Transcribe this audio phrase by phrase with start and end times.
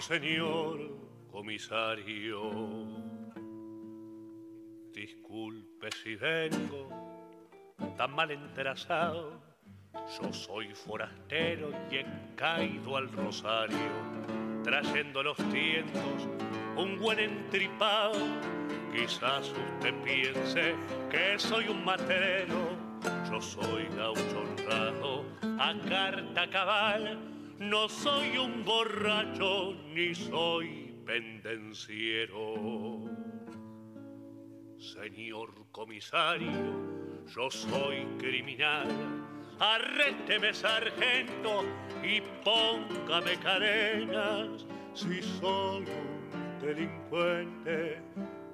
[0.00, 0.78] Señor
[1.30, 2.40] comisario.
[4.92, 6.88] Disculpe si vengo
[7.96, 9.40] tan mal enterazado.
[9.92, 12.06] Yo soy forastero y he
[12.36, 13.78] caído al rosario,
[14.62, 16.28] trayendo los tientos
[16.76, 18.18] un buen entripado.
[18.94, 20.74] Quizás usted piense
[21.10, 22.76] que soy un matero,
[23.30, 25.24] yo soy gaucho honrado,
[25.58, 27.31] a carta cabal.
[27.62, 32.98] No soy un borracho ni soy pendenciero.
[34.78, 36.50] Señor comisario,
[37.32, 38.88] yo soy criminal.
[39.60, 41.62] Arrésteme, sargento,
[42.02, 44.66] y póngame cadenas.
[44.92, 48.02] Si soy un delincuente,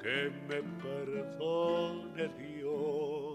[0.02, 3.27] que me perdone Dios.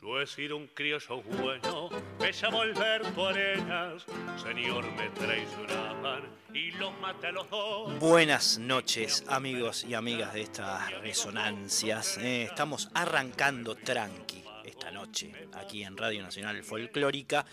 [0.00, 1.88] Yo he sido un criollo bueno,
[2.20, 4.04] me llamo Alberto Arenas.
[4.40, 6.22] Señor, me traicionaban
[6.54, 7.98] y los maté a los dos.
[7.98, 12.18] Buenas noches, amigos y amigas de estas resonancias.
[12.18, 17.44] Eh, estamos arrancando tranqui esta noche aquí en Radio Nacional Folclórica.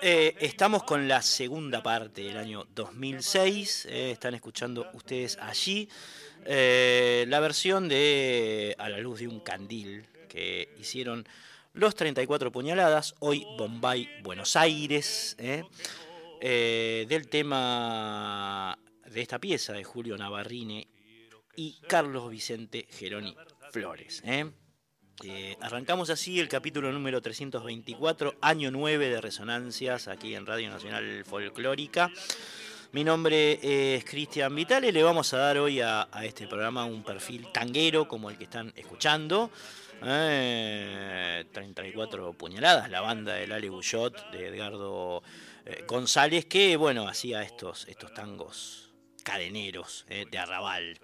[0.00, 3.86] Eh, estamos con la segunda parte del año 2006.
[3.86, 5.88] eh, están escuchando ustedes allí
[6.44, 11.26] eh, la versión de A la luz de un candil que hicieron
[11.76, 15.62] los 34 puñaladas, hoy Bombay, Buenos Aires, eh,
[16.40, 20.88] eh, del tema de esta pieza de Julio Navarrine
[21.54, 23.36] y Carlos Vicente Geroni
[23.70, 24.22] Flores.
[24.26, 24.50] eh.
[25.60, 32.10] Arrancamos así el capítulo número 324, año 9 de Resonancias, aquí en Radio Nacional Folclórica.
[32.92, 33.58] Mi nombre
[33.96, 38.08] es Cristian Vitale, le vamos a dar hoy a, a este programa un perfil tanguero
[38.08, 39.50] como el que están escuchando.
[40.02, 45.22] Eh, 34 puñaladas, la banda del Ale Bullot, de Edgardo
[45.64, 48.92] eh, González, que bueno, hacía estos, estos tangos
[49.24, 50.98] cadeneros eh, de arrabal,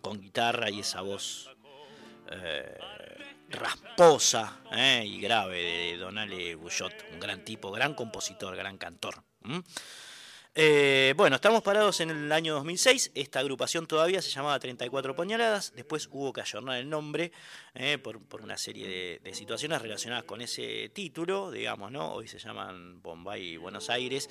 [0.00, 1.48] con guitarra y esa voz
[2.30, 2.78] eh,
[3.48, 4.60] rasposa
[5.04, 9.22] y grave de Don Ale Bullot, un gran tipo, gran compositor, gran cantor.
[10.54, 13.12] Eh, bueno, estamos parados en el año 2006.
[13.14, 15.72] Esta agrupación todavía se llamaba 34 Puñaladas.
[15.74, 17.32] Después hubo que ayornar el nombre
[17.74, 22.12] eh, por, por una serie de, situaciones relacionadas con ese título, digamos, ¿no?
[22.12, 24.28] Hoy se llaman Bombay y Buenos Aires.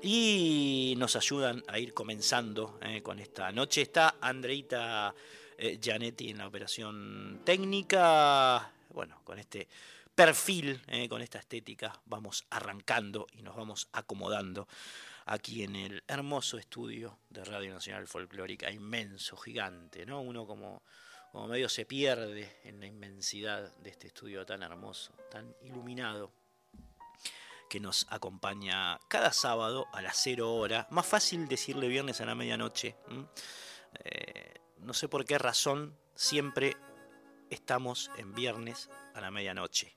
[0.00, 3.82] Y nos ayudan a ir comenzando eh, con esta noche.
[3.82, 5.14] Está Andreita
[5.58, 8.72] Gianetti en la operación técnica.
[8.94, 9.68] Bueno, con este
[10.14, 14.66] perfil, con esta estética, vamos arrancando y nos vamos acomodando
[15.30, 20.20] aquí en el hermoso estudio de Radio Nacional Folclórica, inmenso, gigante, ¿no?
[20.22, 20.82] Uno como,
[21.30, 26.32] como medio se pierde en la inmensidad de este estudio tan hermoso, tan iluminado,
[27.68, 30.88] que nos acompaña cada sábado a las 0 hora.
[30.90, 32.96] Más fácil decirle viernes a la medianoche.
[34.02, 36.76] Eh, no sé por qué razón siempre
[37.50, 39.96] estamos en viernes a la medianoche.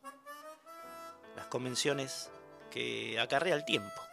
[1.35, 2.29] Las convenciones
[2.69, 4.12] que acarrea el tiempo.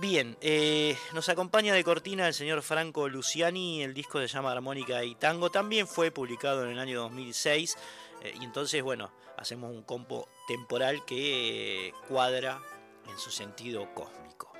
[0.00, 5.02] Bien, eh, nos acompaña de cortina el señor Franco Luciani, el disco se llama Armónica
[5.02, 7.76] y Tango, también fue publicado en el año 2006
[8.22, 12.62] eh, y entonces, bueno, hacemos un compo temporal que eh, cuadra
[13.08, 14.52] en su sentido cósmico.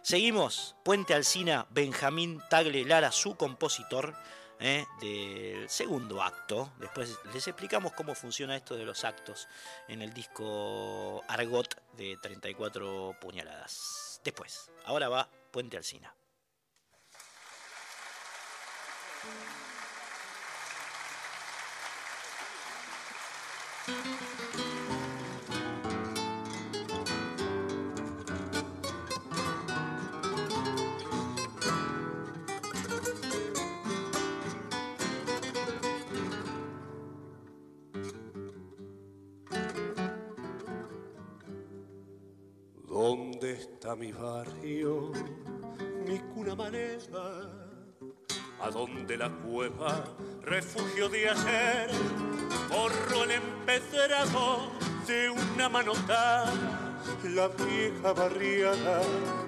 [0.00, 4.14] Seguimos, Puente Alsina, Benjamín Tagle Lara, su compositor
[5.00, 6.70] del segundo acto.
[6.78, 9.48] Después les explicamos cómo funciona esto de los actos
[9.88, 14.13] en el disco Argot de 34 puñaladas.
[14.24, 16.14] Después, ahora va Puente Alsina.
[43.94, 45.12] ¿Dónde está mi barrio,
[46.04, 46.98] mi cuna manera?
[48.60, 50.04] a donde la cueva,
[50.42, 51.90] refugio de ayer,
[52.68, 54.70] borro el empedrado
[55.06, 56.52] de una manotada,
[57.24, 59.02] la vieja barriada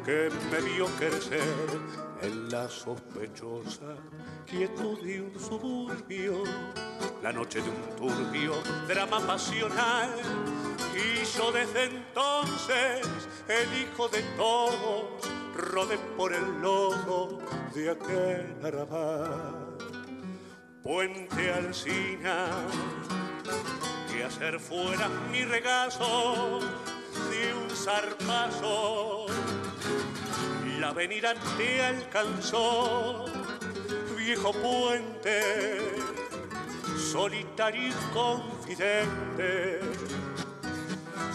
[0.04, 1.80] que me vio crecer
[2.22, 3.96] en la sospechosa
[4.44, 6.44] quietud de un suburbio,
[7.26, 8.52] la noche de un turbio
[8.86, 10.10] drama pasional.
[10.94, 13.04] Y yo desde entonces,
[13.48, 17.40] el hijo de todos, rodé por el lodo
[17.74, 19.76] de aquel arrabal.
[20.84, 22.46] Puente Alcina,
[24.08, 26.60] que hacer fuera mi regazo
[27.28, 29.26] de un zarpazo.
[30.78, 33.24] La avenida te alcanzó,
[34.16, 35.90] viejo puente,
[36.98, 39.80] solitario y confidente.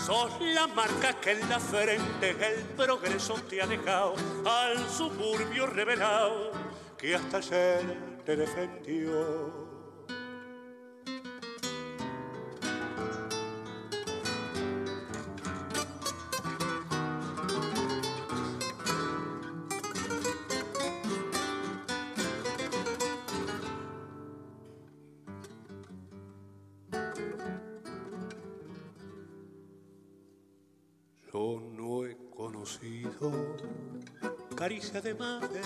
[0.06, 4.16] Sos la marca que en la frente el progreso te ha dejado
[4.46, 6.52] al suburbio revelado
[6.98, 9.71] que hasta ayer te defendió.
[34.56, 35.62] Caricia de madre,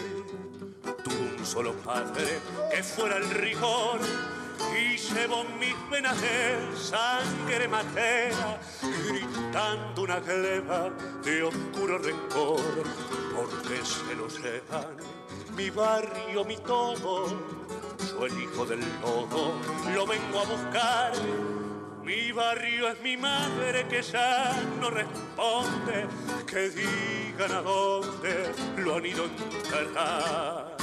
[1.04, 2.40] tuve un solo padre
[2.72, 4.00] que fuera el rigor
[4.74, 8.60] y llevó mis venas de sangre matera,
[9.08, 10.90] gritando una gleba
[11.24, 12.84] de oscuro rencor,
[13.36, 14.98] porque se lo sepan
[15.56, 17.28] mi barrio, mi todo,
[18.10, 19.54] yo el hijo del lodo,
[19.94, 21.14] lo vengo a buscar
[22.06, 26.06] mi barrio es mi madre que ya no responde,
[26.46, 30.78] que digan a dónde lo han ido a enterrar.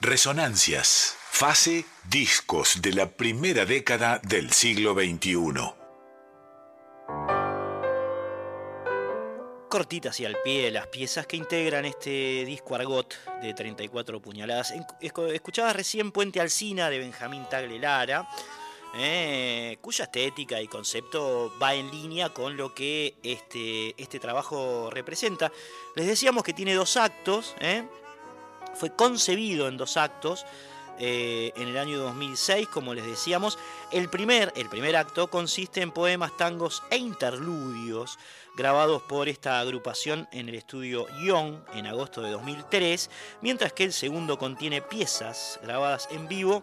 [0.00, 5.82] Resonancias, fase discos de la primera década del siglo XXI.
[9.72, 14.74] cortitas y al pie las piezas que integran este disco argot de 34 puñaladas.
[15.00, 18.28] Escuchabas recién Puente Alcina de Benjamín Tagle Lara,
[18.94, 25.50] eh, cuya estética y concepto va en línea con lo que este, este trabajo representa.
[25.96, 27.84] Les decíamos que tiene dos actos, eh,
[28.74, 30.44] fue concebido en dos actos.
[30.98, 33.58] Eh, en el año 2006, como les decíamos,
[33.92, 38.18] el primer, el primer acto consiste en poemas, tangos e interludios
[38.56, 43.10] grabados por esta agrupación en el estudio Young en agosto de 2003,
[43.40, 46.62] mientras que el segundo contiene piezas grabadas en vivo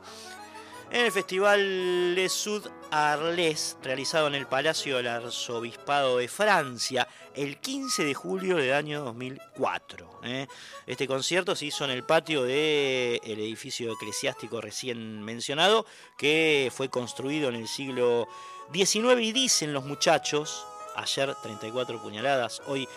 [0.92, 7.60] en el Festival Les Sud Arles, realizado en el Palacio del Arzobispado de Francia el
[7.60, 10.22] 15 de julio del año 2004.
[10.24, 10.48] ¿eh?
[10.88, 15.86] Este concierto se hizo en el patio del edificio eclesiástico recién mencionado,
[16.18, 18.28] que fue construido en el siglo
[18.74, 20.66] XIX y dicen los muchachos,
[20.96, 22.88] ayer 34 puñaladas, hoy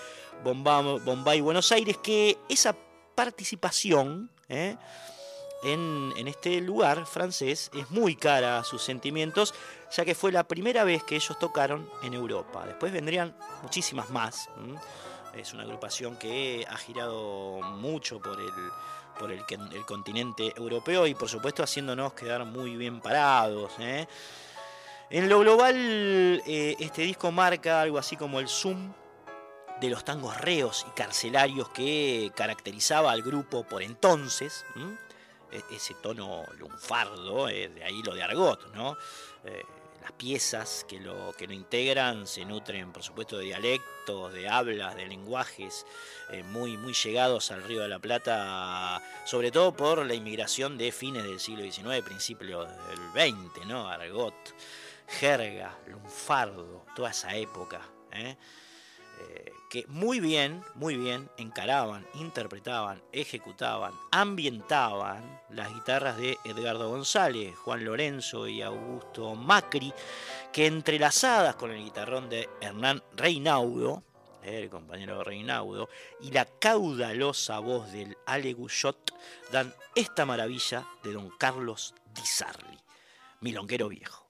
[0.42, 2.74] Bombay, Buenos Aires, que esa
[3.14, 4.30] participación...
[4.48, 4.76] ¿eh?
[5.62, 9.54] En, este lugar francés es muy cara a sus sentimientos,
[9.96, 12.64] ya que fue la primera vez que ellos tocaron en Europa.
[12.66, 14.48] Después vendrían muchísimas más.
[15.34, 18.50] Es una agrupación que ha girado mucho por el,
[19.18, 19.44] por el,
[19.86, 23.72] continente europeo y por supuesto haciéndonos quedar muy bien parados.
[23.78, 24.06] ¿eh?
[25.10, 28.92] En lo global, eh, este disco marca algo así como el zoom
[29.81, 34.64] de los tangos reos y carcelarios que caracterizaba al grupo por entonces.
[35.70, 38.96] Ese tono lunfardo, eh, de ahí lo de argot, ¿no?
[39.44, 39.62] Eh,
[40.02, 44.96] las piezas que lo, que lo integran se nutren, por supuesto, de dialectos, de hablas,
[44.96, 45.86] de lenguajes
[46.30, 50.90] eh, muy, muy llegados al Río de la Plata, sobre todo por la inmigración de
[50.90, 53.88] fines del siglo XIX, principios del XX, ¿no?
[53.88, 54.34] Argot,
[55.06, 57.80] jerga, lunfardo, toda esa época.
[58.10, 67.56] Eh, que muy bien, muy bien encaraban, interpretaban, ejecutaban, ambientaban las guitarras de Edgardo González,
[67.56, 69.94] Juan Lorenzo y Augusto Macri,
[70.52, 74.02] que entrelazadas con el guitarrón de Hernán Reinaudo,
[74.43, 75.88] el compañero Reinaudo,
[76.20, 79.14] y la caudalosa voz del Ale Guyot,
[79.52, 82.79] dan esta maravilla de don Carlos Di Sarli,
[83.41, 84.29] milonguero viejo.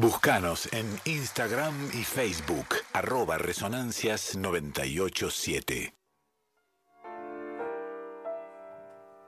[0.00, 5.92] Búscanos en Instagram y Facebook, arroba resonancias987.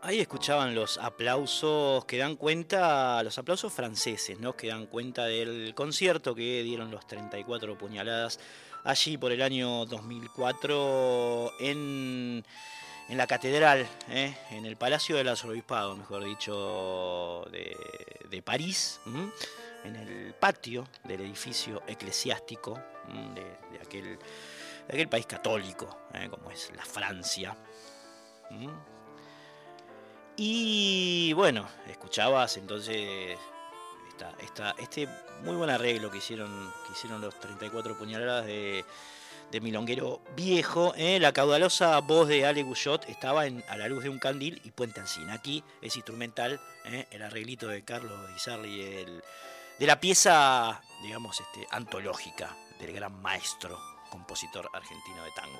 [0.00, 4.57] Ahí escuchaban los aplausos que dan cuenta, los aplausos franceses, ¿no?
[4.57, 8.41] Que dan cuenta del concierto que dieron los 34 puñaladas
[8.83, 12.47] allí por el año 2004 en,
[13.11, 14.35] en la catedral, ¿eh?
[14.50, 17.76] en el Palacio del Arzobispado, mejor dicho, de,
[18.43, 19.00] París,
[19.85, 22.79] en el patio del edificio eclesiástico
[23.35, 24.19] de, aquel,
[24.89, 26.29] aquel, país católico, ¿eh?
[26.31, 27.57] como es la Francia.
[30.37, 33.39] Y bueno, escuchabas entonces
[34.41, 35.09] esta, este
[35.43, 38.85] muy buen arreglo que hicieron, que hicieron los 34 puñaladas de,
[39.61, 40.95] Milonguero Viejo.
[40.97, 41.21] ¿eh?
[41.21, 44.71] La caudalosa voz de Ale Guyot estaba en, a la luz de un candil y
[44.71, 45.35] Puente Alcina.
[45.35, 47.07] Aquí es instrumental ¿eh?
[47.11, 49.23] el arreglito de Carlos Izarli el,
[49.79, 53.79] de la pieza, digamos, este, antológica del gran maestro,
[54.11, 55.59] compositor argentino de tango.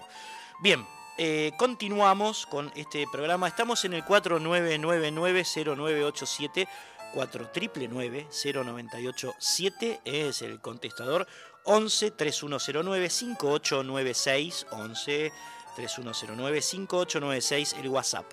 [0.61, 0.87] Bien,
[1.19, 3.49] eh, continuamos con este programa.
[3.49, 6.69] Estamos en el 49990987.
[7.13, 11.27] 4999-0987 es el contestador
[11.65, 15.33] 11 3109 5896 11
[15.77, 18.25] 3109 5896 el WhatsApp.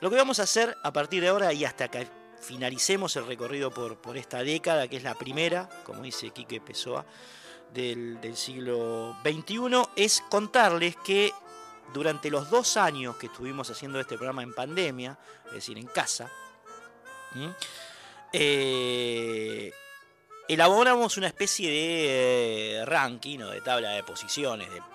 [0.00, 2.08] Lo que vamos a hacer a partir de ahora y hasta que
[2.44, 7.04] finalicemos el recorrido por, por esta década, que es la primera, como dice Quique Pessoa,
[7.72, 11.32] del, del siglo XXI, es contarles que
[11.92, 16.30] durante los dos años que estuvimos haciendo este programa en pandemia, es decir, en casa,
[18.32, 19.72] eh,
[20.48, 24.93] elaboramos una especie de eh, ranking o de tabla de posiciones, con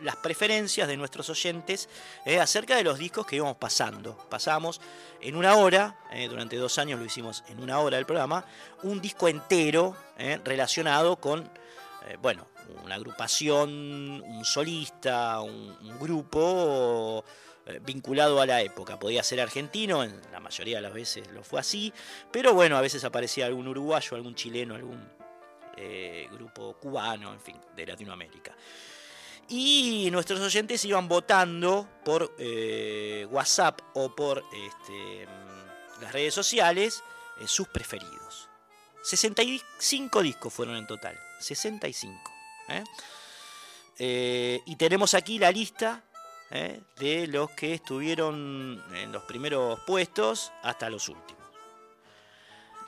[0.00, 1.88] las preferencias de nuestros oyentes
[2.24, 4.16] eh, acerca de los discos que íbamos pasando.
[4.28, 4.80] Pasamos
[5.20, 5.96] en una hora,
[6.28, 8.44] durante dos años lo hicimos en una hora del programa,
[8.82, 9.96] un disco entero
[10.44, 11.50] relacionado con,
[12.22, 12.46] bueno,
[12.84, 17.24] una agrupación, un solista, un, grupo
[17.66, 18.98] eh, vinculado a la época.
[18.98, 21.92] Podía ser argentino, en la mayoría de las veces lo fue así,
[22.30, 25.00] pero bueno, a veces aparecía algún uruguayo, algún chileno, algún
[25.76, 28.54] eh, grupo cubano, en fin, de Latinoamérica.
[29.50, 35.26] Y nuestros oyentes iban votando por eh, WhatsApp o por este,
[36.00, 37.02] las redes sociales
[37.46, 38.48] sus preferidos.
[39.02, 42.32] 65 discos fueron en total, 65.
[42.68, 42.84] ¿eh?
[43.98, 46.02] Eh, y tenemos aquí la lista
[46.50, 46.80] ¿eh?
[46.98, 51.40] de los que estuvieron en los primeros puestos hasta los últimos.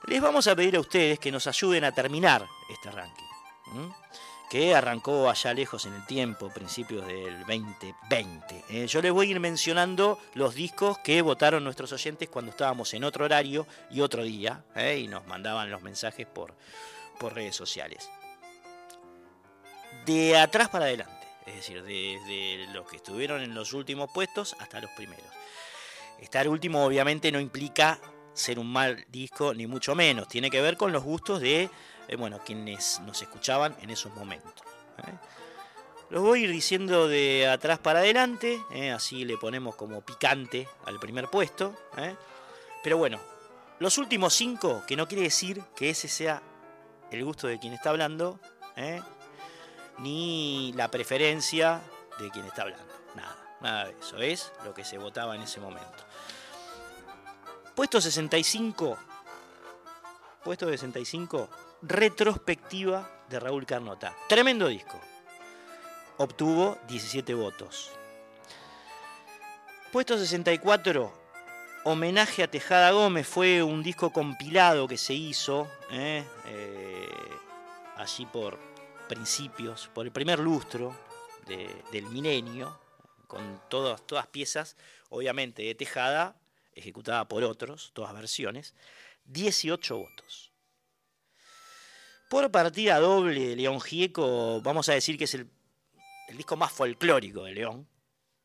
[0.07, 3.93] Les vamos a pedir a ustedes que nos ayuden a terminar este ranking,
[4.53, 8.87] que arrancó allá lejos en el tiempo, principios del 2020.
[8.87, 13.03] Yo les voy a ir mencionando los discos que votaron nuestros oyentes cuando estábamos en
[13.05, 14.63] otro horario y otro día,
[14.95, 16.55] y nos mandaban los mensajes por,
[17.19, 18.11] por redes sociales
[20.05, 24.83] de atrás para adelante, es decir, desde los que estuvieron en los últimos puestos hasta
[24.83, 25.33] los primeros.
[26.21, 27.99] Estar último obviamente no implica
[28.35, 31.71] ser un mal disco, ni mucho menos, tiene que ver con los gustos de
[32.09, 34.63] eh, bueno, quienes nos escuchaban en esos momentos.
[34.99, 35.13] ¿eh?
[36.11, 38.91] Los voy a ir diciendo de atrás para adelante, ¿eh?
[38.91, 41.75] así le ponemos como picante al primer puesto.
[42.83, 43.19] Pero bueno,
[43.79, 46.43] los últimos cinco, que no quiere decir que ese sea
[47.11, 48.39] el gusto de quien está hablando,
[49.99, 51.81] ni la preferencia
[52.19, 52.93] de quien está hablando.
[53.15, 54.19] Nada, nada de eso.
[54.19, 56.05] Es lo que se votaba en ese momento.
[57.75, 58.99] Puesto 65.
[60.45, 61.49] Puesto 65.
[61.85, 64.15] Retrospectiva de Raúl Carnota.
[64.29, 65.01] Tremendo disco.
[66.17, 67.91] Obtuvo 17 votos.
[69.91, 71.13] Puesto 64.
[71.83, 76.25] Homenaje a Tejada Gómez fue un disco compilado que se hizo ¿eh?
[76.47, 77.09] Eh,
[77.97, 78.61] allí por
[79.09, 80.97] principios, por el primer lustro
[81.91, 82.79] del milenio,
[83.27, 84.77] con todas, todas piezas,
[85.09, 86.37] obviamente de Tejada,
[86.77, 88.73] ejecutada por otros, todas versiones,
[89.25, 90.52] 18 votos.
[92.33, 95.51] Por partida doble de León Gieco, vamos a decir que es el,
[96.35, 97.87] disco más folclórico de León,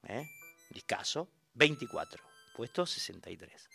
[0.09, 0.27] ¿eh?
[0.71, 2.21] discaso, 24,
[2.53, 3.69] puesto 63.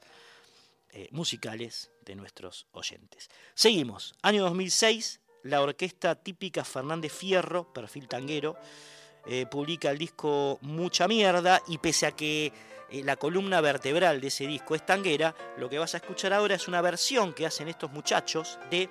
[0.90, 3.28] eh, musicales de nuestros oyentes.
[3.54, 8.56] Seguimos, año 2006, la orquesta típica Fernández Fierro, perfil tanguero,
[9.28, 12.52] eh, publica el disco Mucha Mierda y pese a que
[12.90, 16.54] eh, la columna vertebral de ese disco es tanguera, lo que vas a escuchar ahora
[16.54, 18.88] es una versión que hacen estos muchachos de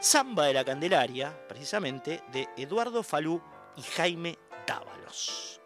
[0.00, 3.42] Samba de la Candelaria, precisamente de Eduardo Falú
[3.76, 5.61] y Jaime Dávalos.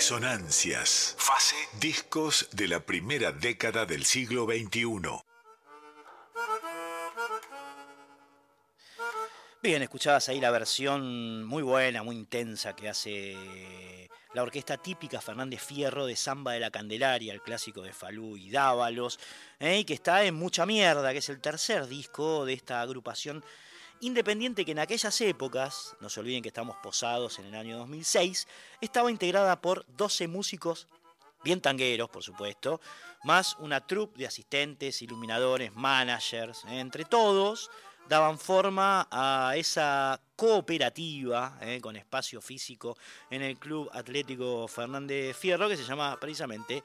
[0.00, 1.14] Resonancias.
[1.18, 1.56] Fase.
[1.78, 4.86] Discos de la primera década del siglo XXI.
[9.62, 15.62] Bien, escuchabas ahí la versión muy buena, muy intensa que hace la orquesta típica Fernández
[15.62, 19.20] Fierro de Samba de la Candelaria, el clásico de Falú y Dávalos,
[19.58, 19.84] ¿eh?
[19.84, 23.44] que está en Mucha Mierda, que es el tercer disco de esta agrupación
[24.00, 28.48] independiente que en aquellas épocas, no se olviden que estamos posados en el año 2006,
[28.80, 30.88] estaba integrada por 12 músicos
[31.42, 32.80] bien tangueros, por supuesto,
[33.24, 37.70] más una troupe de asistentes, iluminadores, managers, entre todos
[38.08, 42.96] daban forma a esa cooperativa eh, con espacio físico
[43.30, 46.82] en el Club Atlético Fernández Fierro que se llama precisamente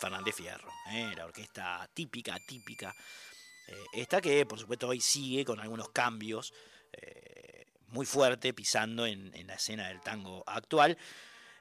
[0.00, 2.94] Fernández Fierro, eh, la orquesta típica, típica.
[3.68, 6.52] Eh, esta que por supuesto hoy sigue con algunos cambios
[7.88, 10.96] muy fuerte pisando en la escena del tango actual.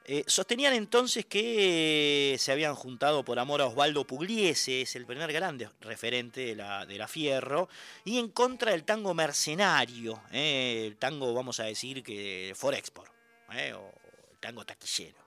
[0.06, 5.32] Eh, sostenían entonces que se habían juntado por amor a Osvaldo Pugliese, es el primer
[5.32, 7.70] grande referente de la, de la Fierro,
[8.04, 13.74] y en contra del tango mercenario, eh, el tango, vamos a decir, que for eh,
[13.74, 13.94] o
[14.34, 15.23] el tango taquillero.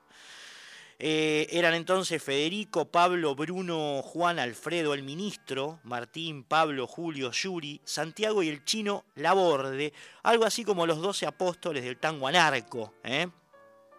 [0.98, 8.48] Eran entonces Federico, Pablo, Bruno, Juan, Alfredo, el ministro, Martín, Pablo, Julio, Yuri, Santiago y
[8.48, 12.94] el chino Laborde, algo así como los doce apóstoles del tango anarco.
[13.04, 13.28] ¿eh?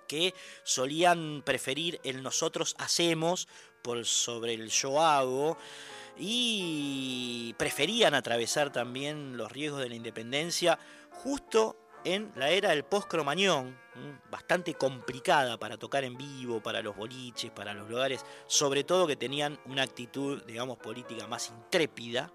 [0.08, 0.34] que
[0.64, 3.48] solían preferir el nosotros hacemos
[3.84, 5.58] por sobre el yo hago
[6.18, 10.80] y preferían atravesar también los riesgos de la independencia
[11.12, 13.78] justo en la era del post-cromañón,
[14.30, 19.16] bastante complicada para tocar en vivo, para los boliches, para los lugares, sobre todo que
[19.16, 22.32] tenían una actitud, digamos, política más intrépida.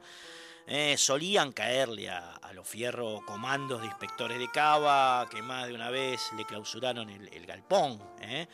[0.67, 5.89] Eh, solían caerle a, los fierros comandos de inspectores de cava, que más de una
[5.89, 8.47] vez le clausuraron el, galpón, eh.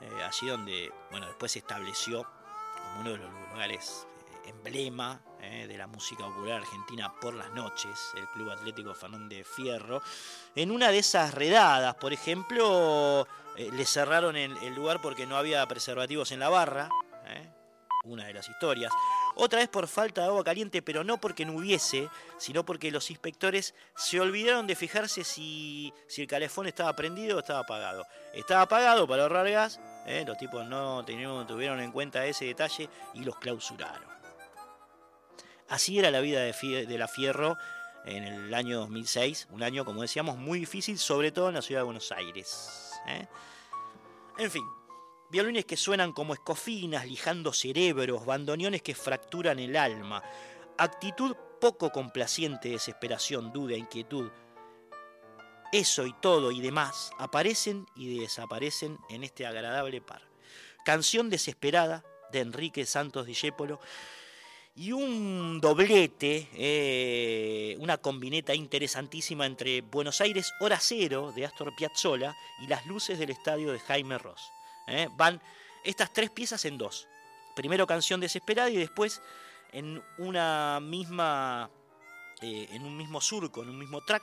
[0.00, 4.06] Eh, allí donde bueno, después se estableció como uno de los lugares
[4.46, 10.00] emblema de la música popular argentina por las noches, el Club Atlético Fernández Fierro.
[10.54, 13.26] En una de esas redadas, por ejemplo,
[13.56, 16.88] le cerraron el, el, lugar porque no había preservativos en la barra,
[18.04, 18.92] una de las historias.
[19.34, 23.10] Otra vez por falta de agua caliente, pero no porque no hubiese, sino porque los
[23.10, 28.06] inspectores se olvidaron de fijarse si, si el calefón estaba prendido o estaba apagado.
[28.32, 30.24] Estaba apagado para ahorrar gas, ¿eh?
[30.26, 34.21] los tipos no tuvieron en cuenta ese detalle y los clausuraron.
[35.72, 37.56] Así era la vida de, la Fierro
[38.04, 41.80] en el año 2006, un año, como decíamos, muy difícil, sobre todo en la ciudad
[41.80, 42.90] de Buenos Aires.
[43.08, 43.26] ¿eh?
[44.36, 44.62] En fin,
[45.30, 50.22] Violines que suenan como escofinas, lijando cerebros, bandoneones que fracturan el alma,
[50.76, 54.30] actitud poco complaciente, desesperación, duda, inquietud.
[55.72, 60.20] Eso y todo y demás aparecen y desaparecen en este agradable par.
[60.84, 63.80] Canción desesperada de Enrique Santos Discépolo
[64.74, 72.34] y un doblete, eh, una combineta interesantísima entre Buenos Aires Hora Cero de Astor Piazzolla
[72.60, 74.50] y las luces del estadio de Jaime Ross.
[74.86, 75.08] ¿eh?
[75.16, 75.40] Van
[75.84, 77.06] estas tres piezas en dos.
[77.54, 79.20] Primero canción desesperada y después
[79.72, 81.70] en una misma,
[82.40, 84.22] eh, en un mismo surco, en un mismo track,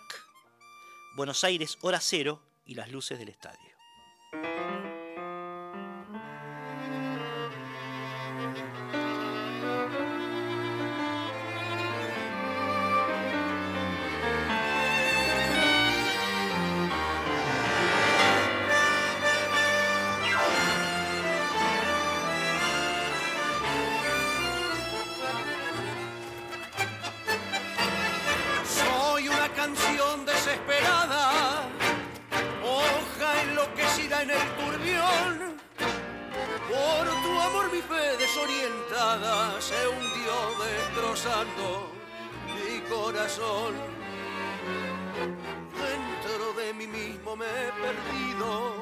[1.15, 3.69] Buenos Aires, hora cero y las luces del estadio.
[37.49, 40.35] amor mi fe desorientada se hundió
[40.65, 41.91] destrozando
[42.55, 43.73] mi corazón.
[45.87, 48.73] Dentro de mí mismo me he perdido,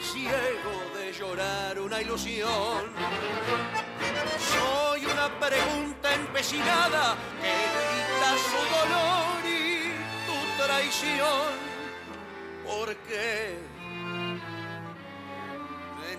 [0.00, 2.80] ciego de llorar una ilusión.
[4.52, 9.92] Soy una pregunta empecinada que grita su dolor y
[10.26, 11.50] tu traición.
[12.64, 13.75] ¿Por qué?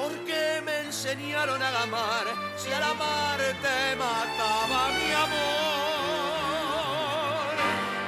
[0.00, 5.50] Sí, ¿por qué que me enseñaron a amar, si al amar te mataba mi amor.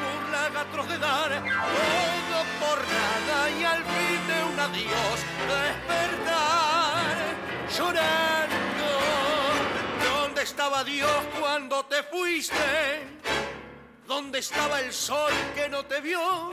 [0.02, 7.16] Burla gatros de dar todo por nada y al fin de un adiós despertar
[7.76, 8.88] llorando.
[10.04, 13.08] ¿Dónde estaba Dios cuando te fuiste?
[14.06, 16.52] ¿Dónde estaba el sol que no te vio?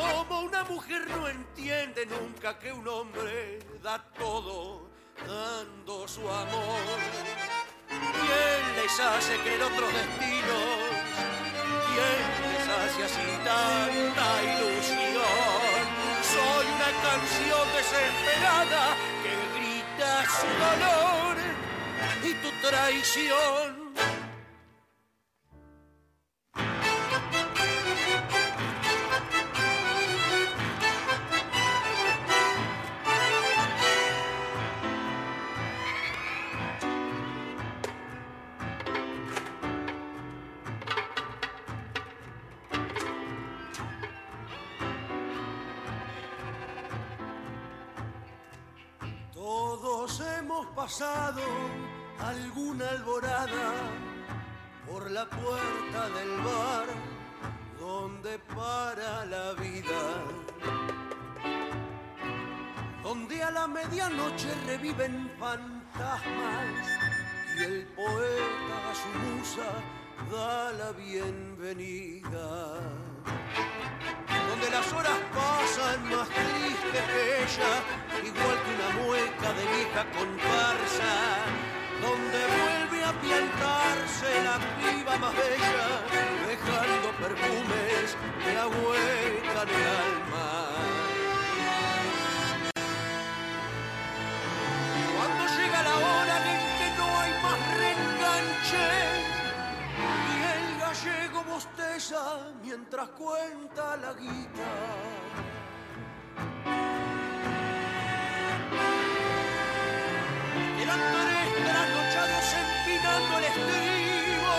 [0.00, 4.88] Como una mujer no entiende nunca que un hombre da todo
[5.26, 6.98] dando su amor.
[7.88, 10.78] ¿Quién les hace creer otros destinos?
[11.88, 15.84] ¿Quién les hace así tanta ilusión?
[16.32, 18.84] Soy una canción desesperada
[19.22, 21.36] que grita su dolor
[22.22, 23.77] y tu traición.
[51.00, 53.72] Alguna alborada
[54.88, 56.86] por la puerta del bar
[57.78, 60.24] donde para la vida,
[63.04, 66.88] donde a la medianoche reviven fantasmas
[67.56, 69.70] y el poeta a su musa
[70.32, 73.07] da la bienvenida
[74.48, 77.72] donde las horas pasan más tristes que ella,
[78.24, 81.12] igual que una mueca de vieja comparsa,
[82.00, 85.88] donde vuelve a piantarse la piba más bella,
[86.48, 90.07] dejando perfumes que ahuecan el
[102.62, 104.68] mientras cuenta la guita.
[110.80, 114.56] Eran tres trasnochados empinando el estribo,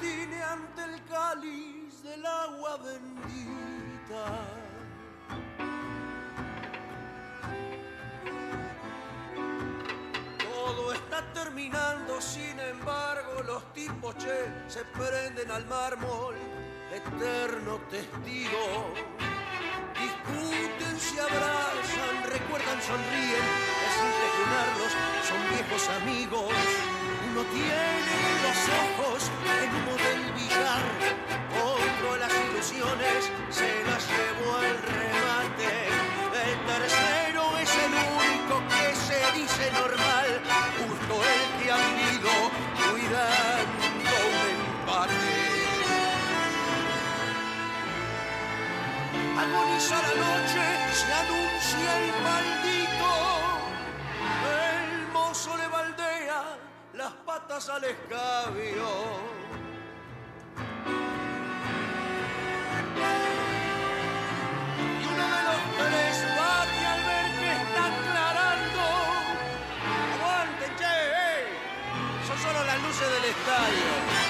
[0.00, 4.67] tintine ante el cáliz del agua bendita.
[11.32, 16.34] Terminando, sin embargo, los tipos che se prenden al mármol,
[16.92, 18.92] eterno testigo.
[19.98, 23.46] Discuten, se abrazan, recuerdan, sonríen,
[23.86, 24.92] es impresionarlos,
[25.28, 26.54] son viejos amigos.
[27.30, 29.30] Uno tiene los ojos
[29.62, 30.84] en humo del billar,
[31.62, 34.04] otro las ilusiones se las
[49.40, 53.10] Agoniza la noche, se anuncia el maldito,
[54.66, 56.42] el mozo le baldea
[56.94, 58.88] las patas al escabio.
[65.00, 68.84] Y uno de los tres bate al ver que está aclarando.
[70.14, 70.94] ¡Aguanten, che!
[71.22, 71.46] Eh!
[72.26, 74.27] Son solo las luces del estadio.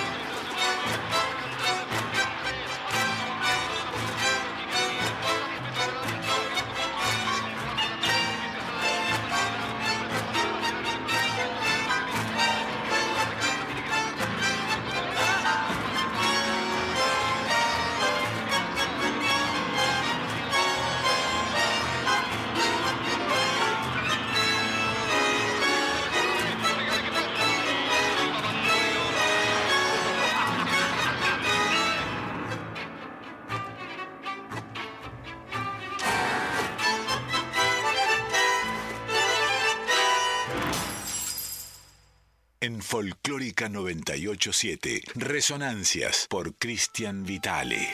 [42.89, 45.03] Folclórica 987.
[45.17, 47.87] Resonancias por Cristian Vitale.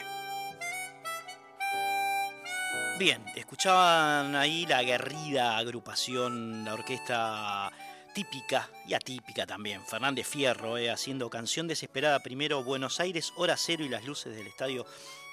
[2.97, 7.73] Bien, escuchaban ahí la aguerrida agrupación, la orquesta
[8.15, 9.85] típica y atípica también.
[9.85, 14.47] Fernández Fierro eh, haciendo canción desesperada primero, Buenos Aires, hora cero y las luces del
[14.47, 14.87] estadio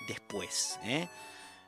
[0.08, 0.80] después.
[0.86, 1.08] Eh.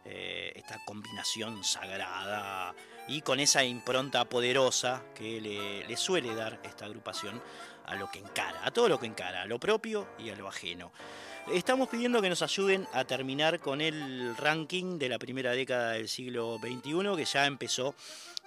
[0.06, 2.76] Eh, esta combinación sagrada
[3.08, 7.42] y con esa impronta poderosa que le, suele dar esta agrupación
[7.86, 10.48] a lo que encara, a todo lo que encara, a lo propio y a lo
[10.48, 10.91] ajeno.
[11.52, 16.08] Estamos pidiendo que nos ayuden a terminar con el ranking de la primera década del
[16.08, 17.96] siglo XXI, que ya empezó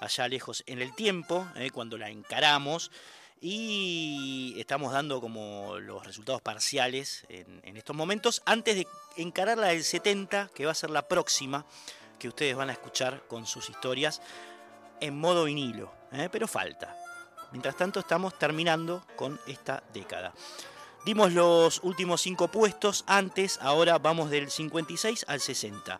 [0.00, 2.90] allá lejos en el tiempo, eh, cuando la encaramos.
[3.38, 9.84] Y estamos dando como los resultados parciales en, estos momentos, antes de encarar la del
[9.84, 11.66] 70, que va a ser la próxima,
[12.18, 14.22] que ustedes van a escuchar con sus historias
[15.00, 16.30] en modo vinilo, ¿eh?
[16.32, 16.96] pero falta.
[17.56, 20.34] Mientras tanto estamos terminando con esta década.
[21.06, 25.98] Dimos los últimos cinco puestos antes, ahora vamos del 56 al 60.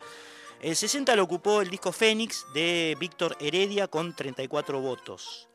[0.60, 5.48] El 60 lo ocupó el disco Fénix de Víctor Heredia con 34 votos.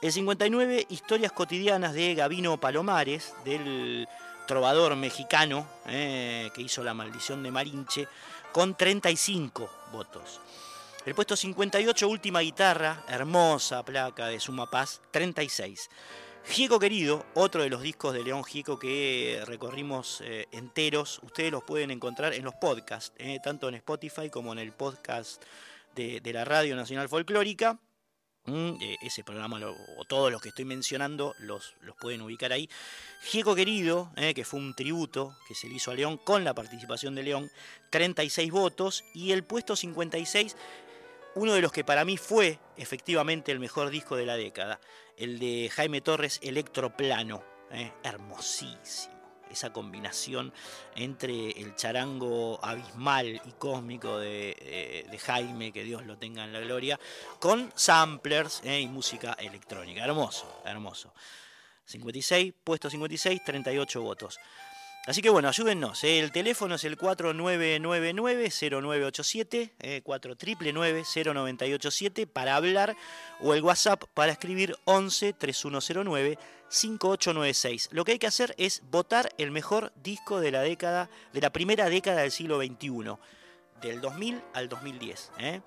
[0.00, 4.08] El 59, Historias cotidianas de Gavino Palomares, del
[4.46, 6.50] trovador mexicano ¿eh?
[6.54, 8.08] que hizo La maldición de Marinche,
[8.50, 10.40] con 35 votos.
[11.04, 15.90] El puesto 58, última guitarra, hermosa placa de Suma Paz, 36.
[16.46, 21.62] Gieco Querido, otro de los discos de León Gieco que recorrimos eh, enteros, ustedes los
[21.62, 25.42] pueden encontrar en los podcasts, eh, tanto en Spotify como en el podcast
[25.94, 27.78] de, la Radio Nacional Folclórica.
[28.46, 29.58] Mm, eh, ese programa
[29.98, 32.68] o todos los que estoy mencionando los, los pueden ubicar ahí.
[33.22, 37.14] Gieco Querido, que fue un tributo que se le hizo a León con la participación
[37.14, 37.50] de León,
[37.90, 39.02] 36 votos.
[39.14, 40.56] Y el puesto 56
[41.36, 44.80] uno de los que para mí fue efectivamente el mejor disco de la década,
[45.16, 47.92] el de Jaime Torres, Electroplano, ¿eh?
[48.02, 49.14] hermosísimo.
[49.50, 50.52] Esa combinación
[50.96, 56.98] entre el charango abismal y cósmico de, Jaime, que Dios lo tenga en la gloria,
[57.38, 58.80] con samplers ¿eh?
[58.80, 60.04] y música electrónica.
[60.04, 61.14] Hermoso, hermoso.
[61.84, 64.40] 56, puesto 56, 38 votos.
[65.06, 66.02] Así que bueno, ayúdennos.
[66.04, 66.18] ¿eh?
[66.18, 72.96] El teléfono es el 4999-0987, eh, 4999-0987 para hablar
[73.40, 76.38] o el WhatsApp para escribir 11 3109
[76.68, 77.90] 5896.
[77.92, 81.50] Lo que hay que hacer es votar el mejor disco de la década, de la
[81.50, 83.18] primera década del siglo XXI,
[83.82, 85.32] del 2000 al 2010.
[85.38, 85.60] ¿eh?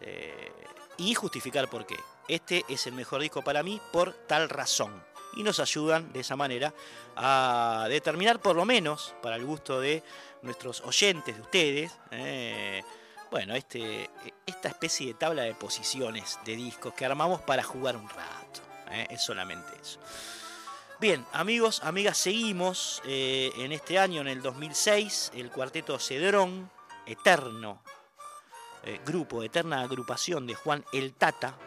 [0.00, 0.50] Eh,
[0.98, 1.94] y justificar por qué.
[2.26, 4.90] Este es el mejor disco para mí por tal razón
[5.36, 6.74] y nos ayudan de esa manera
[7.14, 10.02] a determinar por lo menos, para el gusto de
[10.42, 12.82] nuestros oyentes, de ustedes, eh,
[13.30, 14.10] bueno, este,
[14.46, 18.60] esta especie de tabla de posiciones de discos que armamos para jugar un rato.
[18.90, 20.00] Eh, es solamente eso.
[20.98, 26.70] Bien, amigos, amigas, seguimos eh, en este año, en el 2006, el cuarteto Cedrón,
[27.04, 27.82] eterno
[29.04, 31.58] grupo, eterna agrupación de Juan El Tata,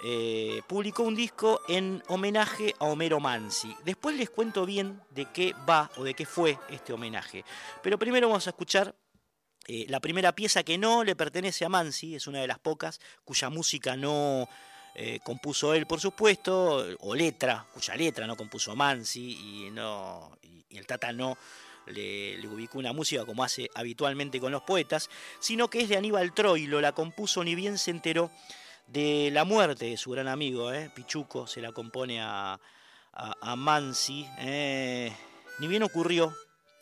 [0.00, 3.74] eh, publicó un disco en homenaje a Homero Mansi.
[3.84, 7.44] Después les cuento bien de qué va o de qué fue este homenaje.
[7.82, 8.94] Pero primero vamos a escuchar
[9.66, 13.00] eh, la primera pieza que no le pertenece a Mansi, es una de las pocas
[13.24, 14.48] cuya música no
[14.94, 20.38] eh, compuso él, por supuesto, o letra, cuya letra no compuso Mansi y, no,
[20.70, 21.36] el Tata no.
[21.86, 25.08] Le, le, ubicó una música como hace habitualmente con los poetas,
[25.40, 28.30] sino que es de Aníbal Troilo, la compuso ni bien se enteró
[28.88, 32.58] de la muerte de su gran amigo, eh, Pichuco, se la compone a,
[33.12, 34.26] a, Mansi.
[34.38, 35.12] Eh,
[35.58, 36.34] ni bien ocurrió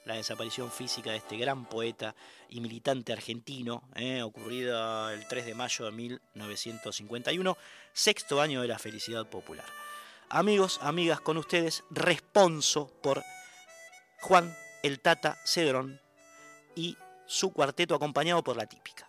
[0.04, 2.14] la desaparición física de este gran poeta
[2.48, 7.56] y militante argentino, eh, ocurrida el 3 de mayo de 1951,
[7.92, 9.66] sexto año de la felicidad popular.
[10.28, 13.22] Amigos, amigas, con ustedes, responso por
[14.20, 16.00] Juan el Tata Cedrón
[16.76, 16.96] y
[17.26, 19.08] su cuarteto acompañado por la típica.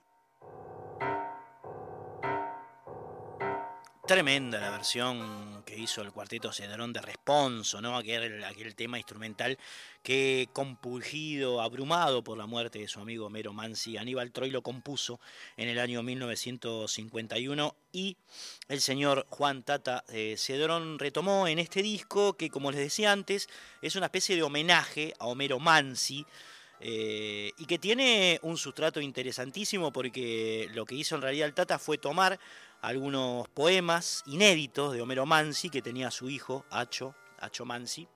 [4.11, 7.95] Tremenda la versión que hizo el cuarteto Cedrón de Responso, ¿no?
[7.95, 9.57] Aquel, aquel tema instrumental
[10.03, 15.21] que, compulgido, abrumado por la muerte de su amigo Homero Mansi, Aníbal Troy lo compuso
[15.55, 18.17] en el año 1951 y
[18.67, 23.47] el señor Juan Tata eh, Cedrón retomó en este disco que, como les decía antes,
[23.81, 26.25] es una especie de homenaje a Homero Mansi.
[26.83, 31.77] Eh, y que tiene un sustrato interesantísimo porque lo que hizo en realidad el Tata
[31.77, 32.39] fue tomar
[32.81, 38.07] algunos poemas inéditos de Homero Mansi que tenía su hijo, Acho, Acho Mansi.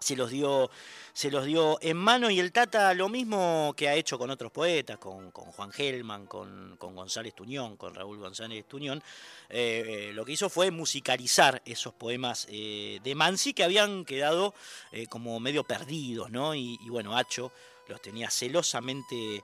[0.00, 0.70] Se los, dio,
[1.12, 4.52] se los dio en mano y el Tata lo mismo que ha hecho con otros
[4.52, 9.02] poetas, con, Juan Gelman, con, González Tuñón, con Raúl González Tuñón,
[9.48, 14.54] eh, lo que hizo fue musicalizar esos poemas eh, de Mansi que habían quedado
[14.92, 16.54] eh, como medio perdidos, ¿no?
[16.54, 17.50] Y, y, bueno, Acho
[17.88, 19.42] los tenía celosamente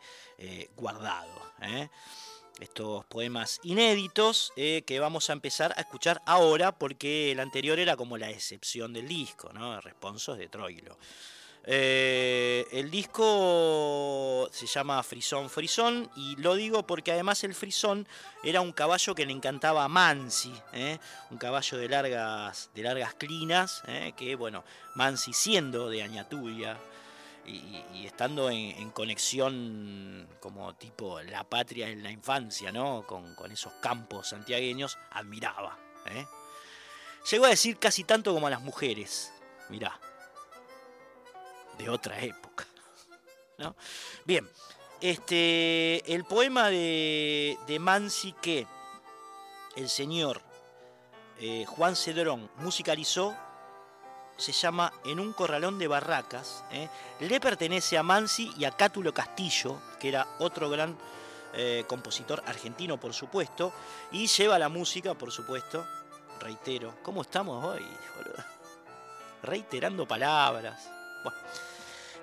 [0.77, 1.43] guardados
[2.61, 7.97] estos poemas inéditos eh, que vamos a empezar a escuchar ahora porque el anterior era
[7.97, 9.81] como la excepción del disco, ¿no?
[9.81, 10.97] Responsos de Troilo.
[11.67, 18.07] Eh, el disco se llama Frisón Frisón y lo digo porque además el Frisón
[18.43, 20.99] era un caballo que le encantaba a Mansi, ¿eh?
[21.31, 23.83] un caballo de largas, de largas clinas,
[24.15, 24.63] que bueno,
[24.95, 26.79] Mansi siendo de Añaturia,
[27.47, 33.05] y, estando en, conexión como tipo la patria en la infancia, ¿no?
[33.07, 35.79] Con, esos campos santiagueños, admiraba.
[36.07, 36.27] ¿eh?
[37.31, 39.33] Llegó a decir casi tanto como a las mujeres,
[39.69, 39.99] mirá,
[41.79, 42.67] de otra época.
[43.59, 43.77] ¿no?
[44.25, 44.49] Bien,
[45.01, 48.67] este, el poema de, de Mansi que
[49.77, 50.41] el señor
[51.41, 53.37] eh, Juan Cedrón musicalizó
[54.37, 56.65] se llama En un corralón de barracas.
[56.71, 56.89] ¿eh?
[57.21, 60.97] Le pertenece a Mansi y a Cátulo Castillo, que era otro gran
[61.55, 63.73] eh, compositor argentino, por supuesto.
[64.13, 65.87] Y lleva la música, por supuesto.
[66.41, 67.87] Reitero, ¿cómo estamos hoy?
[69.43, 70.91] Reiterando palabras.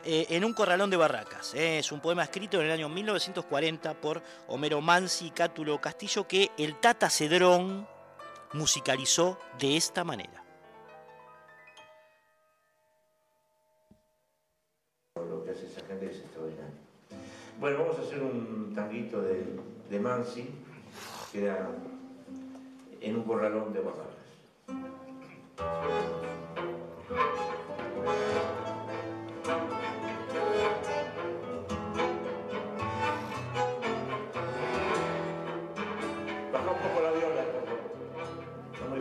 [0.04, 1.54] Eh, en un corralón de barracas.
[1.54, 6.52] Es un poema escrito en el año 1940 por Homero Mansi y Cátulo Castillo que
[6.58, 7.88] el Tata Cedrón
[8.54, 10.41] musicalizó de esta manera.
[17.62, 19.46] Bueno, vamos a hacer un tanguito de,
[19.88, 20.50] de Mansi,
[21.32, 21.70] que era
[23.00, 23.82] en un corralón de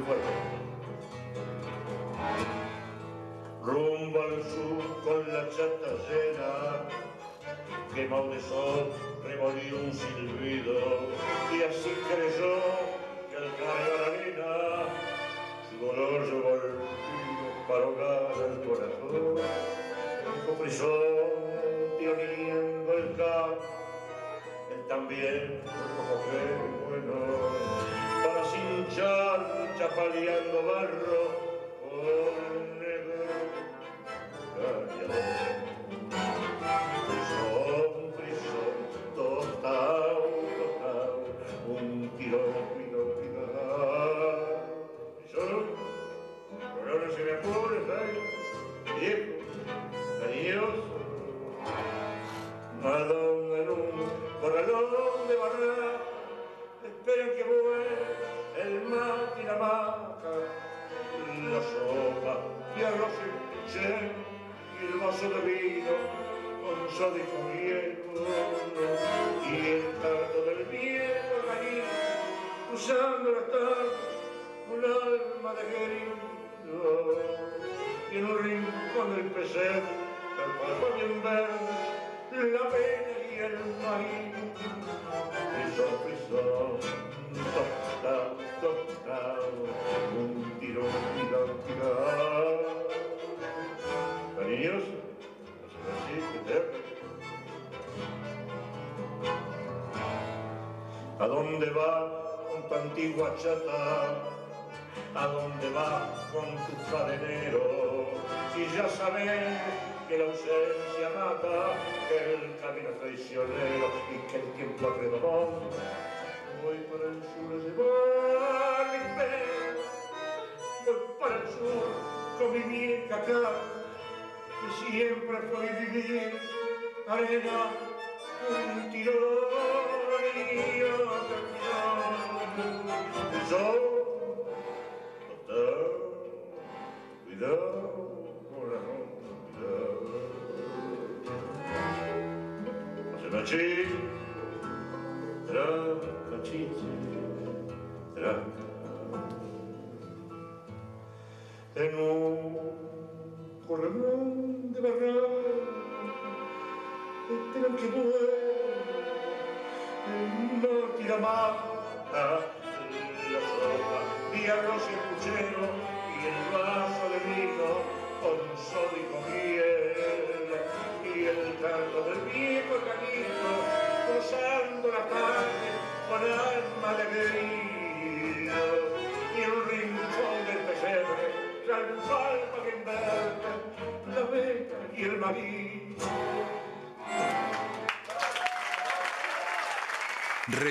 [0.03, 0.29] fuerte.
[3.63, 5.97] Rumbo al sur con la chata
[7.95, 8.93] quemado de sol,
[9.25, 10.75] remolió un silbido,
[11.53, 12.55] y así creyó
[13.31, 14.53] que al caer la arena,
[15.69, 19.25] su dolor el tiro para ahogar el corazón.
[20.25, 21.29] Dijo frisón,
[21.99, 23.65] pioneando el campo,
[24.73, 25.63] él también,
[25.97, 26.41] como que
[26.89, 27.15] bueno,
[28.25, 29.39] para cinchar,
[29.79, 31.23] chapaleando barro,
[31.81, 32.80] con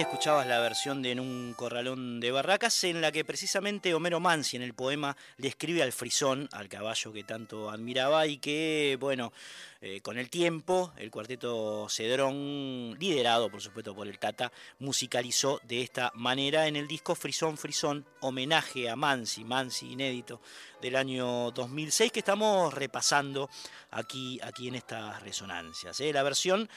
[0.00, 4.56] Escuchabas la versión de En un corralón de barracas, en la que precisamente Homero Mansi
[4.56, 9.32] en el poema le escribe al frisón, al caballo que tanto admiraba, y que, bueno,
[9.80, 15.82] eh, con el tiempo, el cuarteto Cedrón, liderado por supuesto por el Tata, musicalizó de
[15.82, 20.40] esta manera en el disco Frisón Frisón, homenaje a Mansi, Mansi inédito
[20.80, 23.50] del año 2006, que estamos repasando
[23.90, 25.98] aquí, aquí en estas resonancias.
[25.98, 26.12] ¿eh?
[26.12, 26.68] La versión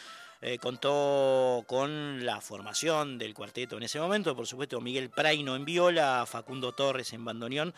[0.42, 5.66] eh, contó con la formación del cuarteto en ese momento, por supuesto Miguel Praino en
[5.66, 7.74] viola, Facundo Torres en bandoneón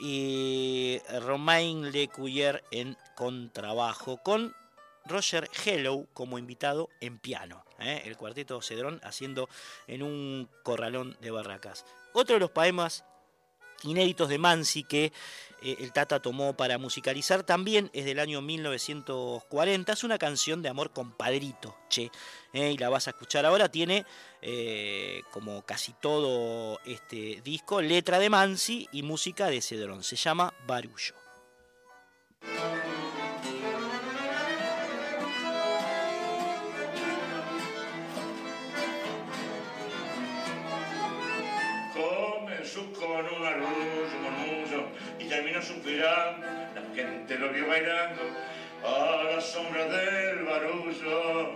[0.00, 4.54] y Romain Lecuyer en contrabajo, con
[5.04, 7.64] Roger Hello como invitado en piano.
[7.78, 8.02] ¿eh?
[8.04, 9.48] El cuarteto Cedrón haciendo
[9.86, 11.84] en un corralón de barracas.
[12.12, 13.04] Otro de los poemas
[13.84, 15.12] inéditos de Mansi que
[15.62, 19.92] eh, el Tata tomó para musicalizar también es del año 1940.
[19.92, 22.10] Es una canción de amor compadrito, che.
[22.52, 23.70] Eh, y la vas a escuchar ahora.
[23.70, 24.04] Tiene,
[24.40, 30.02] eh, como casi todo este disco, letra de Mansi y música de Cedrón.
[30.02, 31.14] Se llama Barullo.
[42.74, 44.86] Comenzó con un arrullo, murmullo,
[45.18, 46.46] y terminó suspirando.
[46.74, 48.22] La gente lo vio bailando
[48.82, 51.50] a la sombra del barullo.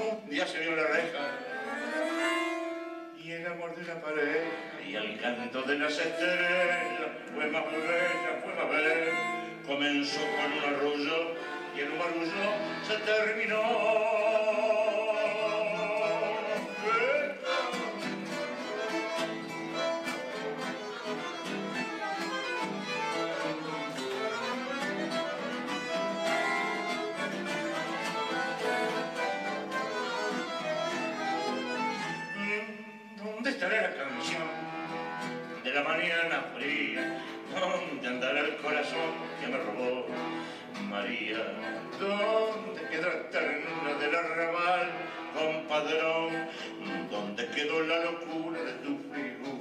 [0.00, 1.30] Un día se vio la reja
[3.22, 4.44] y el amor de la pared
[4.86, 9.12] y el canto de las estrellas fue más bella, fue más bella.
[9.66, 11.34] Comenzó con un arrullo
[11.76, 12.54] y el barullo
[12.86, 14.49] se terminó.
[37.60, 37.90] Fría?
[37.90, 40.06] ¿Dónde andará el corazón que me robó
[40.88, 41.38] María?
[41.98, 44.90] ¿Dónde quedó la ternura del arrabal,
[45.34, 46.48] compadrón?
[47.10, 49.59] ¿Dónde quedó la locura de tu figura,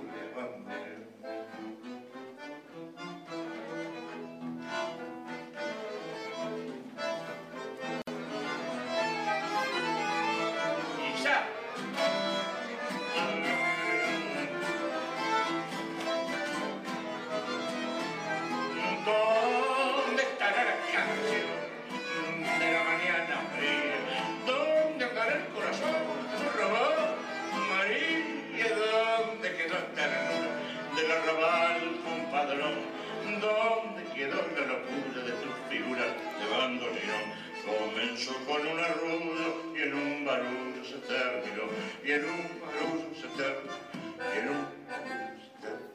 [33.50, 37.26] ¿Dónde quedó la locura de tu figura de bandoneón?
[37.66, 41.64] Comenzó con un arrullo y en un barullo se terminó,
[42.04, 43.74] y en un barullo se terminó,
[44.20, 45.89] y en un barullo se terminó.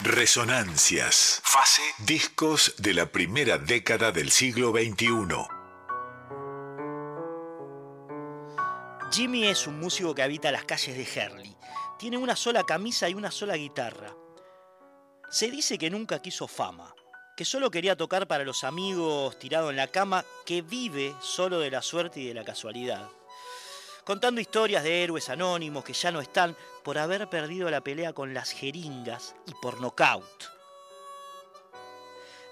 [0.00, 1.40] Resonancias.
[1.44, 1.82] Fase.
[1.98, 5.06] Discos de la primera década del siglo XXI.
[9.12, 11.56] Jimmy es un músico que habita las calles de Herley.
[11.96, 14.17] Tiene una sola camisa y una sola guitarra.
[15.30, 16.94] Se dice que nunca quiso fama,
[17.36, 21.70] que solo quería tocar para los amigos tirado en la cama, que vive solo de
[21.70, 23.10] la suerte y de la casualidad.
[24.04, 28.32] Contando historias de héroes anónimos que ya no están por haber perdido la pelea con
[28.32, 30.24] las jeringas y por nocaut.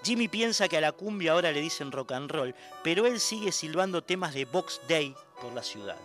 [0.04, 2.54] Jimmy piensa que a la cumbia ahora le dicen rock and roll,
[2.84, 5.98] pero él sigue silbando temas de Box Day por la ciudad.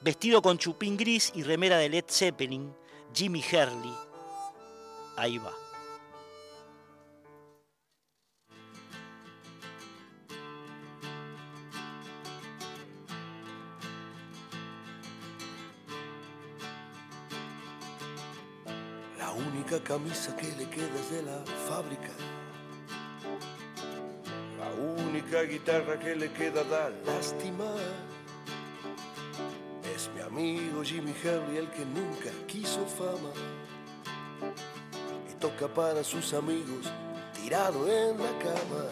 [0.00, 2.74] Vestido con chupín gris y remera de Led Zeppelin,
[3.14, 3.94] Jimmy Hurley,
[5.16, 5.52] ahí va.
[19.18, 22.12] La única camisa que le queda es de la fábrica.
[24.58, 27.64] La única guitarra que le queda da lástima.
[29.94, 33.30] Es mi amigo Jimmy Harley el que nunca quiso fama.
[35.44, 36.90] Toca para sus amigos
[37.34, 38.88] tirado en la cama.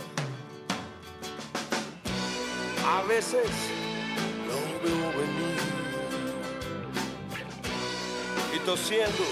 [2.86, 3.48] A veces
[4.46, 5.62] lo veo venir.
[8.54, 9.24] Y tosiendo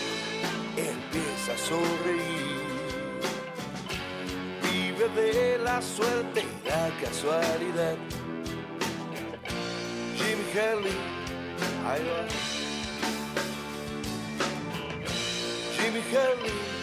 [0.78, 2.64] empieza a sonreír.
[4.62, 7.96] Vive de la suerte y la casualidad.
[10.16, 10.96] Jimmy Hurley,
[11.86, 12.24] ahí va.
[15.76, 16.79] Jimmy Hurley,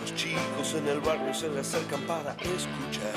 [0.00, 3.14] Los chicos en el barrio se le acercan para escuchar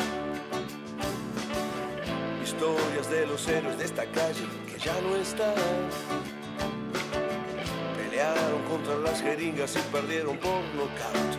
[2.44, 5.56] historias de los héroes de esta calle que ya no están.
[8.68, 11.38] Contra las jeringas y perdieron por nocaut.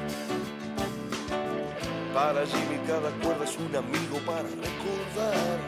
[2.15, 5.59] Para Jimmy cada cuerda es un amigo para recordar.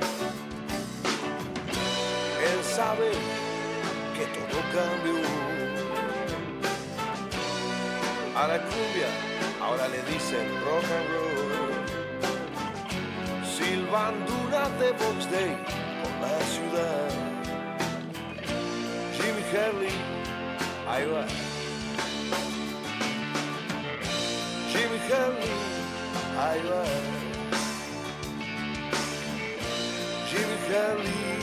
[2.50, 3.11] Él sabe
[4.16, 5.20] que todo cambió.
[8.36, 9.08] A la cumbia
[9.62, 11.30] ahora le dicen rock and roll.
[13.44, 15.52] Silbando una de Box Day
[16.00, 17.11] por la ciudad.
[19.14, 19.96] Jimmy Hurley,
[20.88, 21.49] ahí va.
[25.11, 25.50] Jimmy Hurley,
[26.38, 26.84] ahí va.
[30.30, 31.39] Jimmy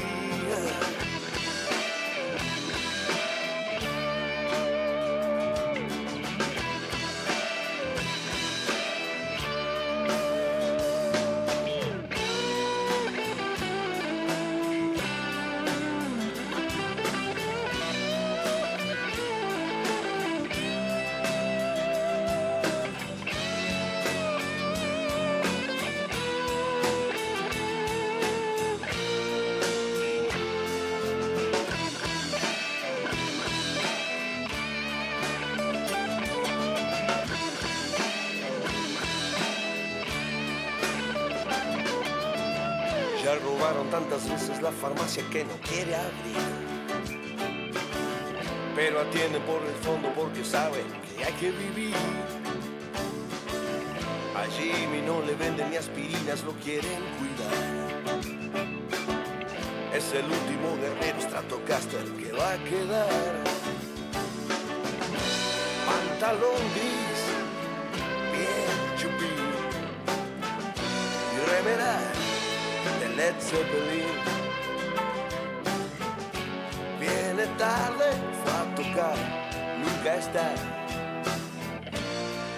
[43.74, 46.38] tantas veces la farmacia que no quiere abrir.
[48.76, 51.96] Pero atienden por el fondo porque saben que hay que vivir.
[54.36, 57.88] A Jimmy no le venden ni aspirinas, lo quieren cuidar.
[59.94, 63.44] Es el último guerrero Stratocaster que va a quedar.
[65.88, 67.07] Pantalón gris,
[73.28, 74.06] Led Zeppelin.
[76.98, 78.06] Viene tarde,
[78.42, 79.18] fue a tocar,
[79.84, 80.48] nunca está.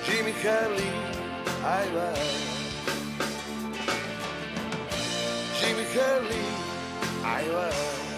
[0.06, 0.92] Jimmy Hurley,
[1.66, 2.14] ahí va.
[5.60, 6.46] Jimmy Hurley,
[7.26, 8.09] ahí va.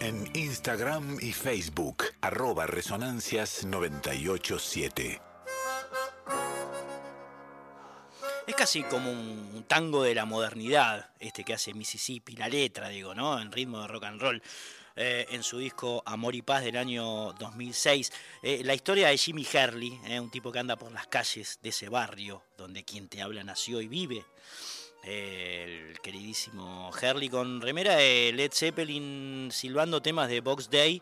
[0.00, 5.22] En Instagram y Facebook, arroba resonancias987.
[8.46, 13.14] Es casi como un, tango de la modernidad, este que hace Mississippi, la letra, digo,
[13.14, 13.40] ¿no?
[13.40, 14.42] En ritmo de rock and roll.
[14.96, 18.12] eh, en su disco Amor y Paz del año 2006.
[18.42, 21.68] Eh, la historia de Jimmy Hurley, eh, un tipo que anda por las calles de
[21.68, 24.24] ese barrio donde quien te habla nació y vive.
[25.08, 31.00] Eh, el queridísimo Hurley con remera de Led Zeppelin silbando temas de Box Day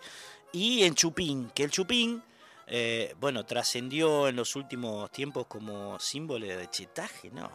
[0.53, 2.23] y en Chupín, que el Chupín,
[2.67, 7.51] eh, bueno, trascendió en los últimos tiempos como símbolo de chetaje, ¿no?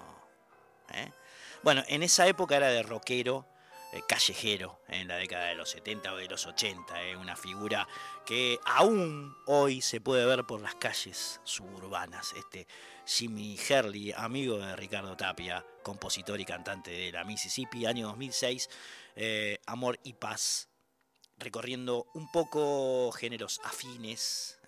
[0.91, 1.11] ¿Eh?
[1.61, 3.58] Bueno, en esa época era de rockero, eh,
[4.07, 7.87] callejero en la década de los 70 o de los 80, eh, una figura
[8.25, 12.33] que aún hoy se puede ver por las calles suburbanas.
[12.33, 12.67] Este
[13.05, 18.69] Jimmy Herley, amigo de Ricardo Tapia, compositor y cantante de la Mississippi, año 2006,
[19.15, 20.69] eh, Amor y Paz,
[21.37, 24.59] recorriendo un poco géneros afines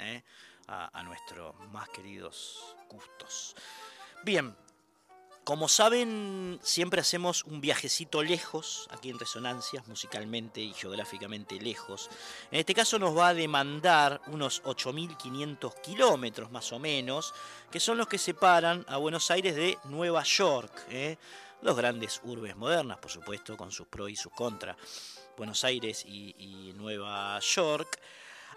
[0.67, 3.55] a nuestros más queridos gustos.
[4.23, 4.55] Bien,
[5.43, 12.09] como saben, siempre hacemos un viajecito lejos, aquí en Resonancias, musicalmente y geográficamente lejos.
[12.51, 17.33] En este caso nos va a demandar unos 8.500 kilómetros más o menos,
[17.71, 20.85] que son los que separan a Buenos Aires de Nueva York.
[20.89, 21.17] ¿eh?
[21.61, 24.77] Dos grandes urbes modernas, por supuesto, con sus pros y sus contras.
[25.37, 27.99] Buenos Aires y, y Nueva York.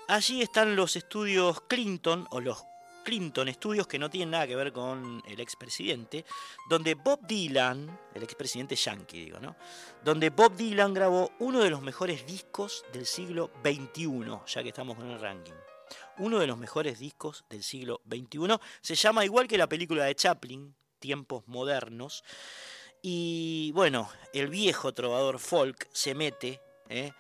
[0.07, 2.63] Allí están los estudios Clinton o los
[3.05, 6.25] Clinton Studios, que no tienen nada que ver con el expresidente,
[6.69, 9.55] donde Bob Dylan, el expresidente yankee, digo, ¿no?
[10.03, 14.97] Donde Bob Dylan grabó uno de los mejores discos del siglo XXI, ya que estamos
[14.97, 15.53] con el ranking.
[16.19, 18.59] Uno de los mejores discos del siglo XXI.
[18.81, 22.25] Se llama igual que la película de Chaplin, Tiempos Modernos.
[23.03, 27.13] Y bueno, el viejo trovador folk se mete ¿eh?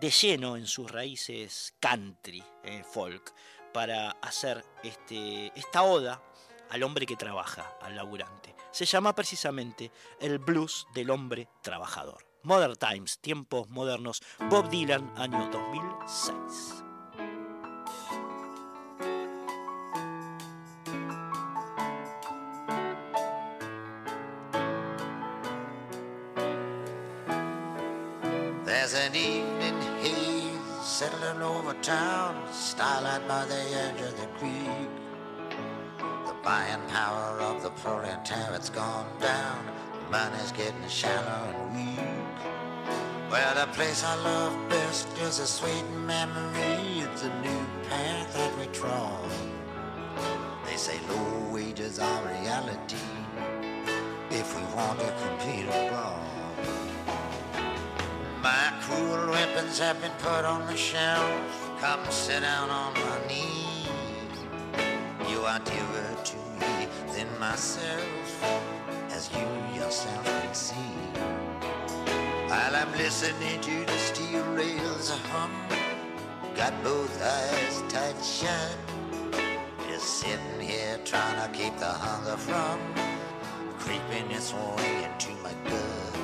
[0.00, 2.84] de lleno en sus raíces country, ¿eh?
[2.84, 3.34] folk
[3.72, 6.22] para hacer este, esta oda
[6.70, 8.54] al hombre que trabaja, al laburante.
[8.70, 12.26] Se llama precisamente el blues del hombre trabajador.
[12.42, 16.91] Modern Times, tiempos modernos, Bob Dylan, año 2006.
[31.82, 34.88] Town, starlight by the edge of the creek.
[35.98, 39.66] The buying power of the proletariat's gone down,
[40.08, 41.98] money's getting shallow and weak.
[43.28, 47.00] Well, the place I love best is a sweet memory.
[47.00, 49.28] It's a new path that we trod.
[50.64, 52.96] They say low wages are reality
[54.30, 56.20] if we want to compete abroad.
[58.40, 61.71] My cruel weapons have been put on the shelf.
[61.82, 63.88] Come sit down on my knee.
[65.28, 68.44] You are dearer to me than myself,
[69.10, 70.94] as you yourself can see.
[72.46, 75.50] While I'm listening to the steel rails hum,
[76.54, 78.76] got both eyes tight shut.
[79.88, 82.78] Just sitting here trying to keep the hunger from
[83.80, 86.14] creeping its way into my gut.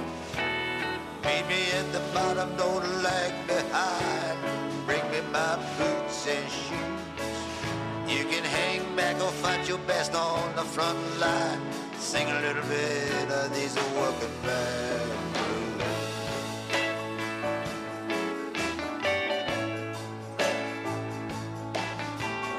[1.25, 4.58] Meet me at the bottom, don't lag behind.
[9.43, 11.61] Fight your best on the front line.
[11.99, 15.83] Sing a little bit of these working man blues.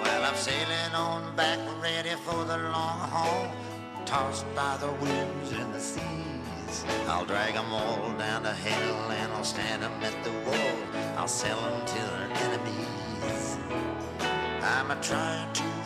[0.02, 3.52] Well, I'm sailing on back, ready for the long haul.
[4.06, 6.86] Tossed by the winds and the seas.
[7.08, 10.78] I'll drag 'em all down to hell and I'll stand 'em at the wall.
[11.18, 13.58] I'll sell 'em to their enemies.
[14.64, 15.79] I'm a trying to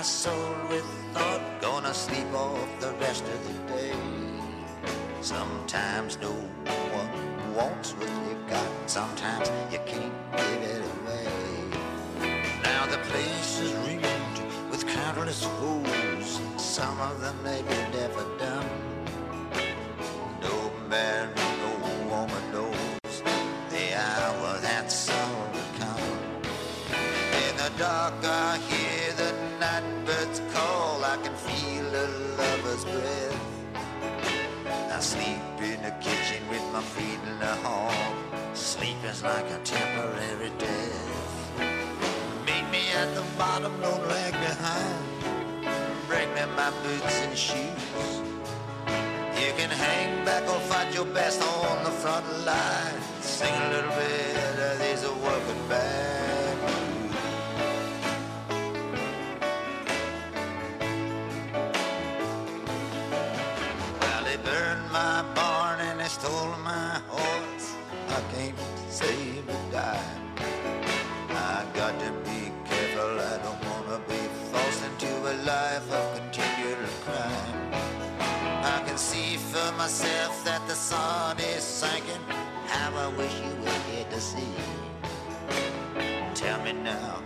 [0.00, 1.42] my soul with thought.
[1.60, 3.92] Gonna sleep off the rest of the day.
[5.20, 6.32] Sometimes no
[6.98, 7.10] one
[7.54, 8.70] wants what you've got.
[8.86, 11.28] Sometimes you can't give it away.
[12.62, 14.40] Now the place is ringed
[14.70, 16.40] with countless foes.
[16.56, 18.70] Some of them may be never done.
[20.40, 20.56] No
[20.88, 21.19] man,
[36.80, 37.92] my feet in the hall.
[38.54, 41.60] Sleep is like a temporary death.
[42.46, 45.04] Meet me at the bottom, don't lag behind.
[46.08, 48.10] Bring me my boots and shoes.
[49.40, 53.00] You can hang back or fight your best on the front line.
[53.20, 56.19] Sing a little bit of these working band
[78.90, 82.24] can see for myself that the sun is sinking.
[82.66, 84.54] How I wish you were here to see.
[86.34, 87.22] Tell me now,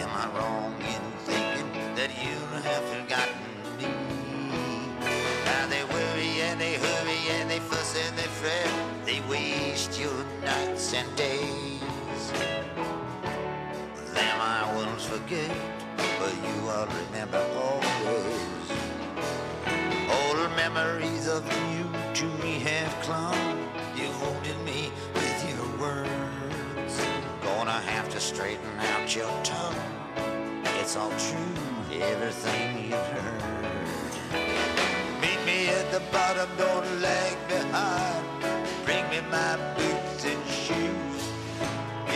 [0.00, 2.38] am I wrong in thinking that you
[2.68, 3.44] have forgotten
[3.76, 3.90] me?
[5.44, 8.70] Now they worry and they hurry and they fuss and they fret.
[9.04, 12.24] They waste your nights and days.
[14.14, 15.54] Them I will forget,
[16.18, 17.83] but you all remember all.
[20.56, 21.84] Memories of you
[22.14, 23.58] to me have clung.
[23.96, 26.94] You wounded me with your words.
[27.42, 29.74] Gonna have to straighten out your tongue.
[30.80, 33.42] It's all true, everything you've heard.
[35.20, 38.24] Meet me at the bottom, don't lag behind.
[38.84, 41.22] Bring me my boots and shoes.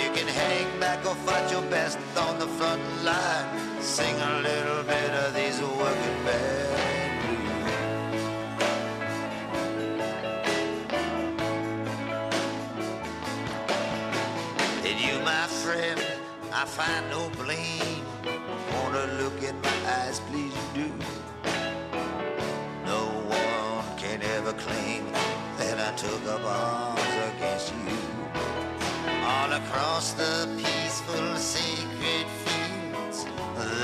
[0.00, 3.82] You can hang back or fight your best on the front line.
[3.82, 6.77] Sing a little bit of these working band
[16.60, 18.04] I find no blame.
[18.72, 20.90] Wanna look in my eyes, please do.
[22.84, 25.04] No one can ever claim
[25.58, 28.00] that I took up arms against you.
[29.22, 33.24] All across the peaceful, sacred fields,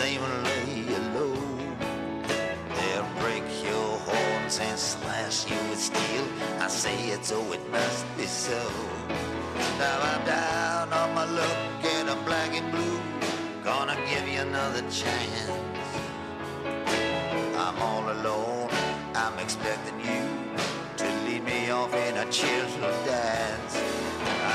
[0.00, 0.63] they will
[4.61, 6.24] and slash you with steel.
[6.61, 8.61] I say it so it must be so.
[9.78, 13.00] Now I'm down on my luck and I'm black and blue.
[13.64, 15.50] Gonna give you another chance.
[17.57, 18.68] I'm all alone.
[19.14, 20.24] I'm expecting you
[20.98, 23.76] to lead me off in a cheerful dance.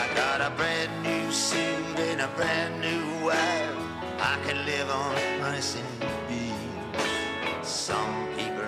[0.02, 3.76] I got a brand new suit and a brand new wife.
[4.20, 7.68] I can live on rice and beans.
[7.68, 8.59] Some people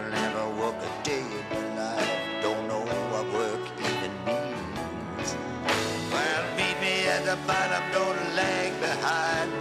[7.47, 9.51] bottom, don't lag behind.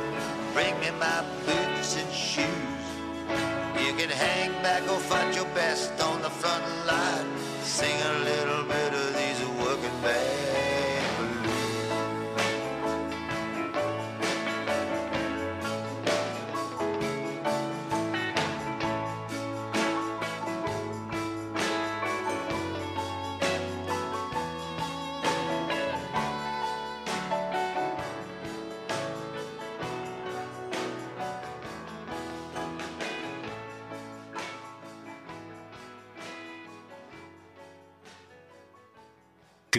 [0.53, 2.87] Bring me my boots and shoes.
[3.85, 7.27] You can hang back or fight your best on the front line.
[7.63, 10.50] Sing a little bit of these working band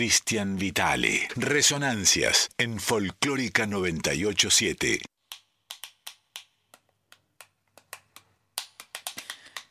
[0.02, 1.28] Cristian Vitale.
[1.36, 5.00] Resonancias en Folclórica 987.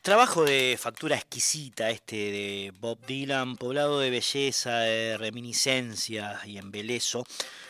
[0.02, 7.24] Trabajo de factura exquisita este de Bob Dylan, poblado de belleza, de reminiscencia y embelezo,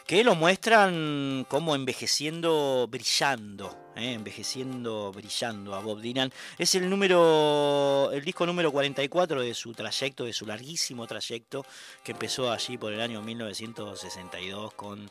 [0.07, 4.13] que lo muestran como envejeciendo brillando, ¿eh?
[4.13, 6.33] envejeciendo brillando a Bob Dylan.
[6.59, 11.65] Es el número, el disco número 44 de su trayecto, de su larguísimo trayecto,
[12.05, 15.09] que empezó allí por el año 1962 con,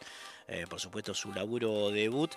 [0.47, 2.31] eh, por supuesto, su laburo debut.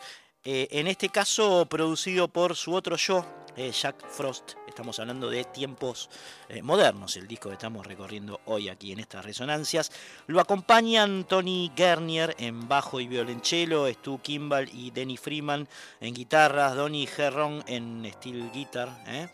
[0.45, 3.24] Eh, en este caso producido por su otro yo,
[3.57, 4.61] Jack Frost.
[4.72, 6.08] Estamos hablando de tiempos
[6.48, 9.92] eh, modernos, el disco que estamos recorriendo hoy aquí en estas resonancias.
[10.28, 15.68] Lo acompañan Tony Gernier en bajo y violonchelo, Stu Kimball y Denny Freeman
[16.00, 19.28] en guitarras, Donny Herron en steel guitar, ¿eh?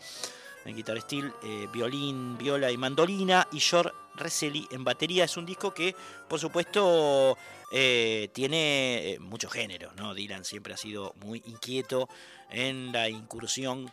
[0.65, 5.23] en guitar steel, eh, violín, viola y mandolina, y George Reselli en batería.
[5.23, 5.95] Es un disco que,
[6.27, 7.37] por supuesto,
[7.69, 10.13] tiene eh, mucho género, ¿no?
[10.13, 12.09] Dylan siempre ha sido muy inquieto
[12.49, 13.89] en la incursión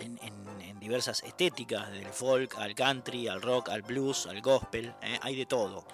[0.00, 5.18] en, diversas estéticas, del folk al country, al rock, al blues, al gospel, ¿eh?
[5.20, 5.84] hay de todo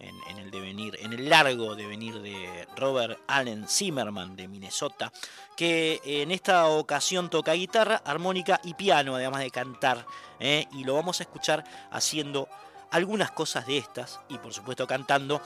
[0.00, 5.12] en, el devenir, en el largo devenir de Robert Allen Zimmerman de Minnesota,
[5.56, 10.04] que en esta ocasión toca guitarra, armónica y piano, además de cantar,
[10.40, 10.66] ¿eh?
[10.72, 12.48] y lo vamos a escuchar haciendo
[12.90, 15.40] algunas cosas de estas, y por supuesto cantando,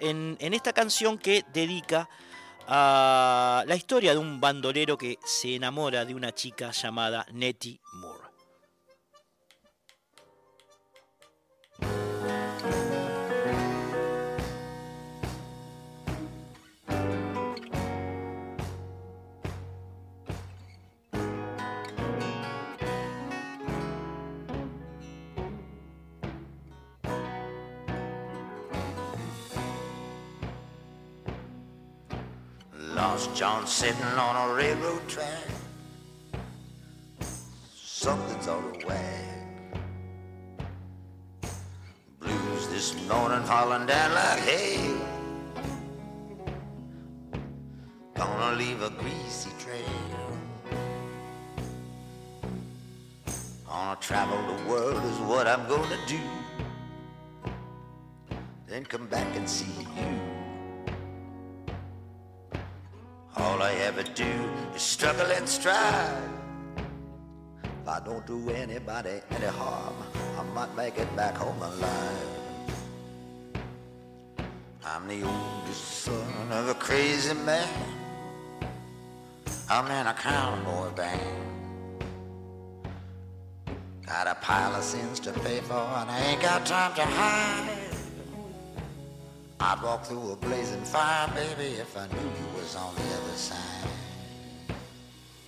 [0.00, 2.08] en esta canción que dedica
[2.70, 8.28] a la historia de un bandolero que se enamora de una chica llamada Nettie Moore.
[33.18, 35.48] Lost John sitting on a railroad track.
[37.74, 39.74] Something's out of whack.
[42.20, 45.00] Blues this morning falling down like hail.
[48.14, 50.30] Gonna leave a greasy trail.
[53.66, 56.20] Gonna travel the world is what I'm gonna do.
[58.68, 60.37] Then come back and see you.
[63.40, 64.32] All I ever do
[64.74, 66.22] is struggle and strive.
[67.62, 69.94] If I don't do anybody any harm,
[70.38, 72.38] I might make it back home alive.
[74.84, 77.68] I'm the oldest son of a crazy man.
[79.70, 81.20] I'm in a cowboy band.
[84.06, 87.87] Got a pile of sins to pay for and I ain't got time to hide.
[89.60, 93.36] I'd walk through a blazing fire, baby, if I knew you was on the other
[93.36, 93.90] side.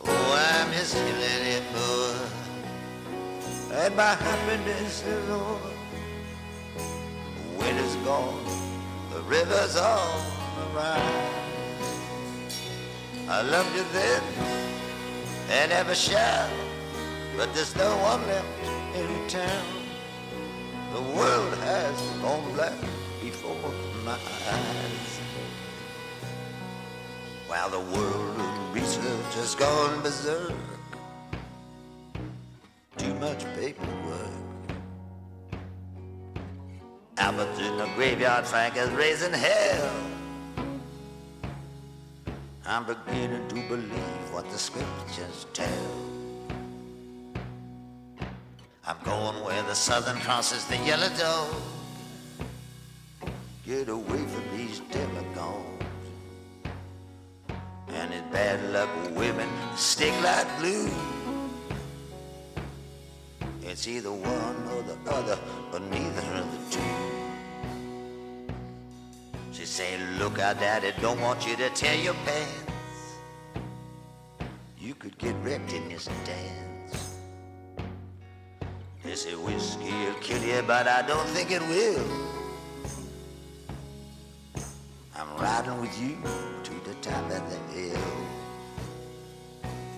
[0.04, 2.16] Oh, I miss you, boy.
[3.72, 5.70] And my happiness is over.
[6.74, 8.44] The winter's gone,
[9.12, 10.24] the river's on
[10.58, 11.30] the rise.
[13.28, 14.22] I loved you then,
[15.50, 16.50] and ever shall.
[17.36, 18.46] But there's no one left
[18.96, 19.66] in town.
[20.94, 22.74] The world has gone black
[23.22, 25.20] before my eyes.
[27.46, 30.52] While the world of research has gone berserk.
[32.96, 34.30] Too much paperwork.
[37.18, 39.92] Albert's in the graveyard, Frank is raising hell.
[42.66, 45.90] I'm beginning to believe what the scriptures tell.
[48.86, 51.79] I'm going where the southern crosses the yellow dove.
[53.66, 55.84] Get away from these demagogues.
[57.88, 60.88] And it's bad luck women stick like glue.
[63.62, 65.38] It's either one or the other,
[65.70, 66.80] but neither of the two.
[69.52, 72.72] She say, look out, daddy, don't want you to tear your pants.
[74.78, 77.18] You could get wrecked in this dance.
[79.04, 82.39] They say whiskey'll kill you, but I don't think it will.
[85.20, 86.16] I'm riding with you
[86.62, 88.00] to the top of the hill.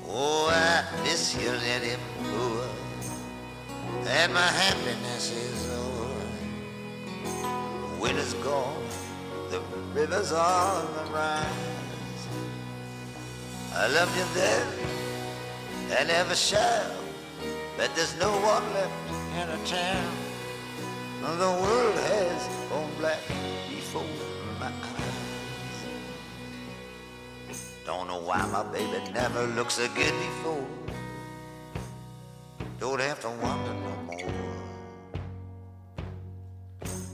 [0.09, 2.67] Oh, I miss you, little boy,
[4.05, 6.27] and my happiness is over.
[8.01, 8.83] Winter's gone,
[9.51, 9.61] the
[9.95, 12.27] river's on the rise.
[13.77, 14.67] I loved you then,
[16.01, 16.97] and ever shall.
[17.77, 18.93] But there's no one left
[19.41, 20.17] in a town.
[21.39, 23.21] The world has gone black
[23.71, 24.32] before
[27.85, 30.67] Don't know why my baby never looked so good before.
[32.79, 34.33] Don't have to wonder no more.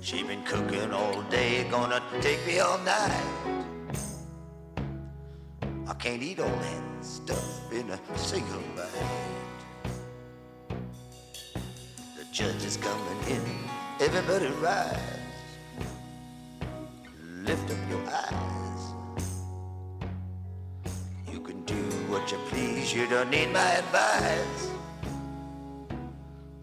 [0.03, 3.59] She been cooking all day, gonna take me all night.
[5.86, 8.85] I can't eat all that stuff in a single bite.
[12.16, 13.43] The judge is coming in,
[14.01, 14.99] everybody rise.
[17.43, 18.68] Lift up your eyes.
[21.69, 21.74] Do
[22.09, 24.70] what you please, you don't need my advice.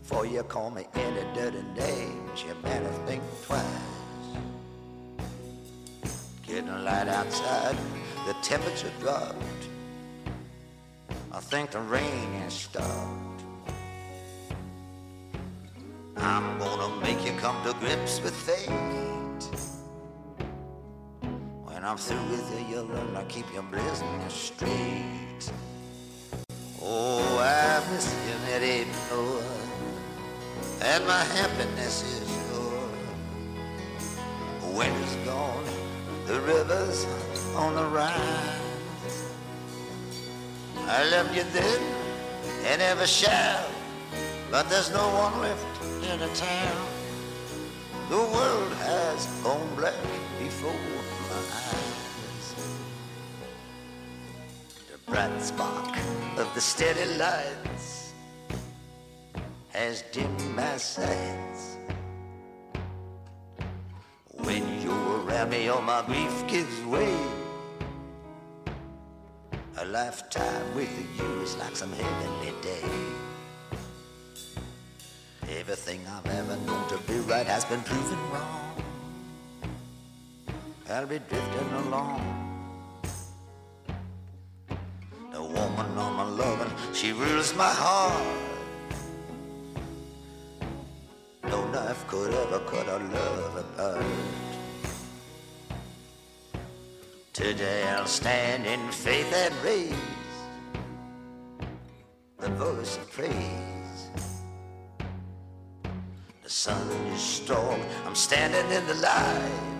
[0.02, 3.64] For you call me any dirty names, you better think twice.
[6.48, 7.77] Getting light outside,
[8.26, 9.64] the temperature dropped.
[11.32, 13.44] I think the rain has stopped.
[16.18, 19.74] I'm gonna make you come to grips with fate.
[21.85, 25.51] I'm through with you, you'll learn to keep your business straight.
[26.81, 29.43] Oh, I miss you, Nettie boy,
[30.81, 32.87] and my happiness is yours.
[34.75, 35.63] Winter's gone,
[36.25, 37.05] the river's
[37.55, 39.29] on the rise.
[40.87, 41.81] I loved you then
[42.65, 43.63] and ever shall,
[44.49, 46.87] but there's no one left in the town.
[48.09, 49.93] The world has gone black
[50.39, 50.94] before
[55.06, 55.98] bright spark
[56.38, 58.14] of the steady lights
[59.69, 61.77] has dimmed my sights.
[64.32, 67.15] When you're around me, all my grief gives way.
[69.77, 72.84] A lifetime with you is like some heavenly day.
[75.60, 78.84] Everything I've ever known to be right has been proven wrong.
[80.90, 82.44] I'll be drifting along.
[86.35, 88.23] Loving, she rules my heart.
[91.43, 94.05] No knife could ever cut our love apart.
[97.33, 100.15] Today I'll stand in faith and raise
[102.39, 104.09] the voice of praise.
[106.43, 109.74] The sun is strong, I'm standing in the light.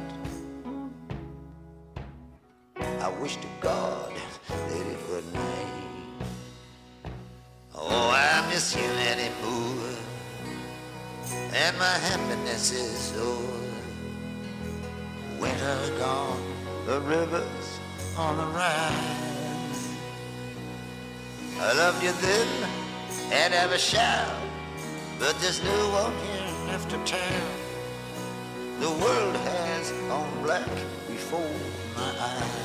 [12.56, 13.42] Happiness is over.
[15.38, 16.42] Oh, winter's gone,
[16.86, 17.80] the river's
[18.18, 19.90] on the rise.
[21.60, 22.48] I loved you then
[23.32, 24.42] and ever shall,
[25.20, 27.42] but there's no one here left to tell.
[28.80, 30.70] The world has gone black
[31.08, 31.52] before
[31.96, 32.65] my eyes.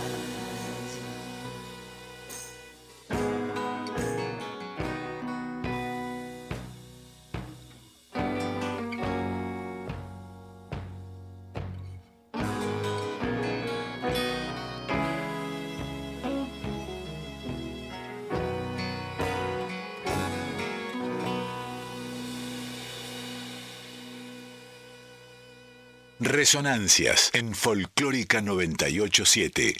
[26.32, 29.76] Resonancias en Folclórica 987.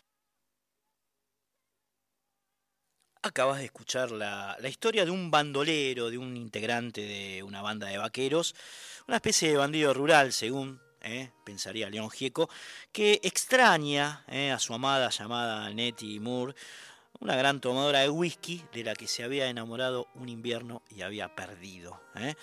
[3.22, 7.86] Acabas de escuchar la, la, historia de un bandolero, de un integrante de una banda
[7.86, 8.56] de vaqueros,
[9.06, 12.51] una especie de bandido rural, según eh, pensaría León Gieco,
[12.90, 16.56] que extraña eh, a su amada llamada Nettie Moore,
[17.20, 21.35] una gran tomadora de whisky de la que se había enamorado un invierno y había
[21.36, 22.01] perdido.
[22.16, 22.35] Eh.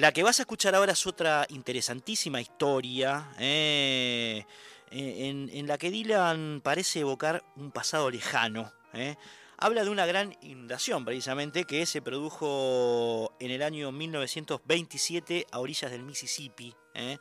[0.00, 4.46] La que vas a escuchar ahora es otra interesantísima historia eh,
[4.90, 8.72] en, en, la que Dylan parece evocar un pasado lejano.
[8.94, 9.16] Eh.
[9.58, 15.90] Habla de una gran inundación precisamente que se produjo en el año 1927 a orillas
[15.90, 16.74] del Mississippi.
[16.94, 17.18] Eh.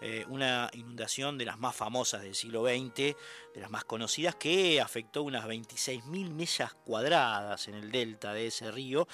[0.00, 4.80] Eh, una inundación de las más famosas del siglo XX, de las más conocidas, que
[4.80, 9.08] afectó unas 26.000 millas cuadradas en el delta de ese río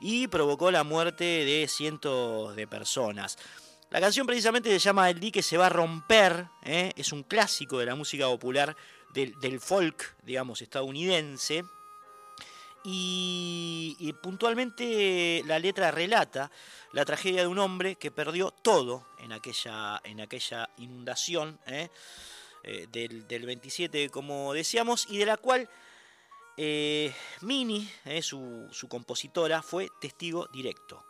[0.00, 3.38] y provocó la muerte de cientos de personas.
[3.90, 6.92] La canción precisamente se llama El dique se va a romper, ¿eh?
[6.94, 8.76] es un clásico de la música popular
[9.14, 11.64] del, del folk, digamos, estadounidense.
[12.90, 16.50] Y, puntualmente la letra relata
[16.92, 21.90] la tragedia de un hombre que perdió todo en aquella, en aquella inundación ¿eh?
[22.62, 25.68] Eh, del, del, 27, como decíamos, y de la cual
[26.56, 27.88] eh, Mini,
[28.22, 31.04] su, su, compositora, fue testigo directo.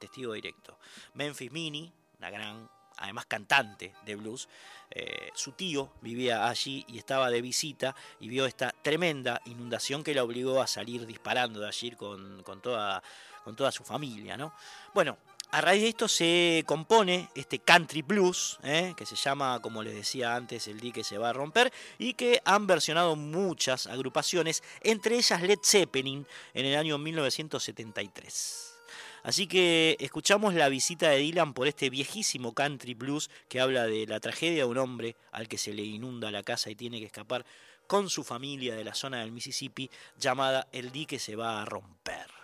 [0.00, 0.78] Testigo directo.
[1.14, 4.48] Memphis Mini, una gran además cantante de blues,
[4.90, 10.14] eh, su tío vivía allí y estaba de visita y vio esta tremenda inundación que
[10.14, 13.02] la obligó a salir disparando de allí con, con, toda,
[13.42, 14.36] con toda su familia.
[14.36, 14.54] ¿no?
[14.92, 15.18] Bueno,
[15.50, 18.92] a raíz de esto se compone este country blues, ¿eh?
[18.96, 22.42] que se llama, como les decía antes, El dique se va a romper, y que
[22.44, 28.73] han versionado muchas agrupaciones, entre ellas Led Zeppelin en el año 1973.
[29.24, 34.06] Así que escuchamos la visita de Dylan por este viejísimo country blues que habla de
[34.06, 37.06] la tragedia de un hombre al que se le inunda la casa y tiene que
[37.06, 37.46] escapar
[37.86, 42.43] con su familia de la zona del Mississippi llamada El dique se va a romper.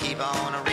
[0.00, 0.69] keep on around.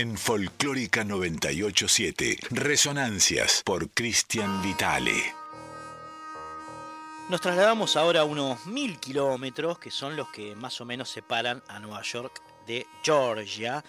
[0.00, 2.38] en Folclórica 987.
[2.52, 5.34] Resonancias por Cristian Vitale.
[7.28, 11.62] Nos trasladamos ahora a unos mil kilómetros, que son los que más o menos separan
[11.68, 13.84] a Nueva York de Georgia.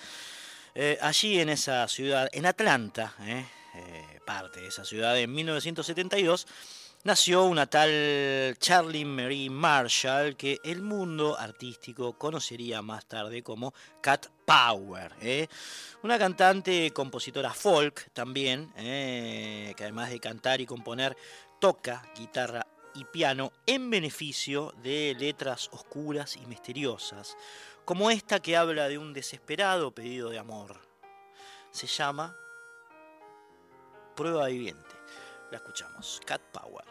[0.76, 6.46] Eh, allí en esa ciudad, en Atlanta, eh, eh, parte de esa ciudad, en 1972
[7.03, 14.28] nació una tal Charlie Marie Marshall que el mundo artístico conocería más tarde como Cat
[14.45, 15.14] Power.
[15.22, 15.48] ¿eh?
[16.03, 19.73] Una cantante, compositora folk también, ¿eh?
[19.76, 21.18] que además de cantar y componer,
[21.60, 27.38] toca guitarra y piano en beneficio de letras oscuras y misteriosas,
[27.86, 30.80] como esta que habla de un desesperado pedido de amor.
[31.72, 32.36] Se llama
[34.15, 34.95] Prueba Viviente.
[35.52, 36.90] La escuchamos, Cat Power.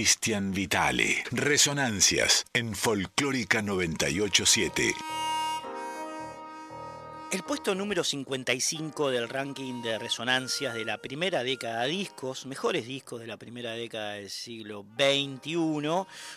[0.00, 1.24] Cristian Vitale.
[1.30, 4.94] Resonancias en Folclórica 987.
[7.32, 12.86] El puesto número 55 del ranking de resonancias de la primera década de discos, mejores
[12.86, 15.52] discos de la primera década del siglo XXI,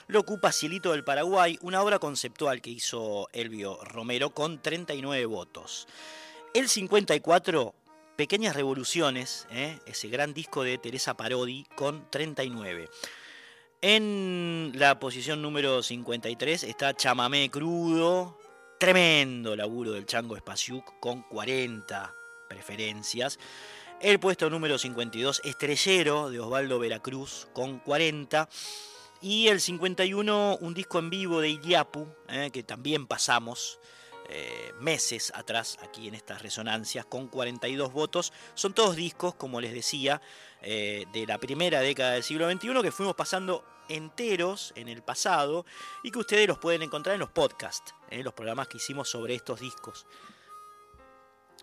[0.08, 5.88] lo ocupa Cielito del Paraguay, una obra conceptual que hizo Elvio Romero con 39 votos.
[6.54, 7.74] El 54,
[8.18, 9.80] Pequeñas Revoluciones, ¿eh?
[9.86, 12.90] ese gran disco de Teresa Parodi con 39.
[13.86, 18.40] En la posición número 53 está Chamamé Crudo,
[18.80, 22.16] tremendo laburo del Chango Spasiuk con 40
[22.48, 23.38] preferencias.
[24.00, 28.48] El puesto número 52, Estrellero de Osvaldo Veracruz con 40.
[29.20, 33.82] Y el 51, un disco en vivo de Iliapu, eh, que también pasamos
[34.30, 38.32] eh, meses atrás aquí en estas resonancias con 42 votos.
[38.56, 40.22] Son todos discos, como les decía,
[40.62, 45.66] eh, de la primera década del siglo XXI que fuimos pasando enteros en el pasado
[46.04, 49.36] y que ustedes los pueden encontrar en los podcasts, en los programas que hicimos sobre
[49.36, 50.06] estos discos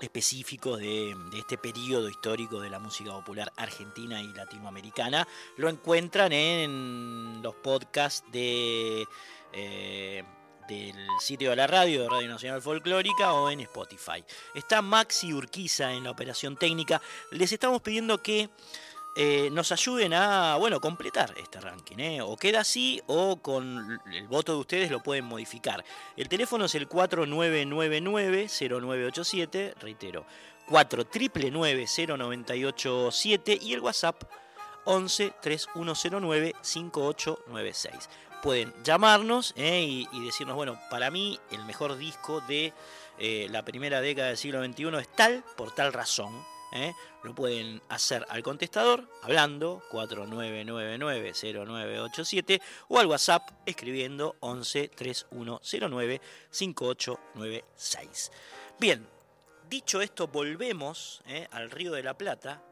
[0.00, 5.28] específicos de, de este periodo histórico de la música popular argentina y latinoamericana.
[5.56, 9.06] Lo encuentran en los podcasts de...
[9.52, 10.24] eh,
[10.68, 14.24] del sitio de la radio, de Radio Nacional Folclórica o en Spotify.
[14.54, 17.02] Está Maxi Urquiza en la operación técnica.
[17.32, 18.50] Les estamos pidiendo que
[19.16, 21.98] eh, nos ayuden a, bueno, completar este ranking.
[21.98, 22.22] ¿eh?
[22.22, 25.82] O queda así o con el voto de ustedes lo pueden modificar.
[26.16, 30.24] El teléfono es el 4999-0987, reitero,
[30.68, 34.22] 4999-0987 y el WhatsApp
[34.84, 38.08] 11 3109 5896
[38.42, 42.72] pueden llamarnos eh, y, y decirnos, bueno, para mí el mejor disco de
[43.50, 46.32] la primera década del siglo XXI es tal por tal razón.
[46.72, 46.92] Eh.
[47.22, 56.20] Lo pueden hacer al contestador hablando 4999-0987 o al WhatsApp escribiendo 11 3109
[56.50, 58.32] 5896.
[58.78, 59.06] Bien,
[59.68, 62.62] dicho esto, volvemos eh, al Río de la Plata,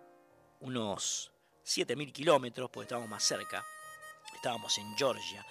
[0.60, 1.30] unos
[1.62, 3.62] 7000 kilómetros, porque estamos más cerca
[4.38, 5.44] estábamos en Georgia.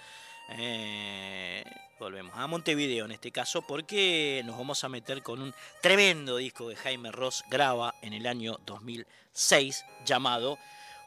[0.50, 1.64] Eh,
[1.98, 6.68] volvemos a Montevideo en este caso porque nos vamos a meter con un tremendo disco
[6.68, 10.58] que Jaime Ross graba en el año 2006 llamado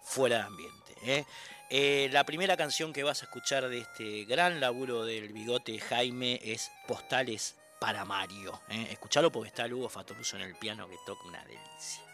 [0.04, 0.94] Fuera de Ambiente.
[1.04, 1.26] ¿eh?
[1.70, 6.40] Eh, la primera canción que vas a escuchar de este gran laburo del bigote Jaime
[6.44, 8.62] es Postales para Mario.
[8.70, 12.11] Escuchalo porque está Lugo Fatoruso en el piano que toca una delicia.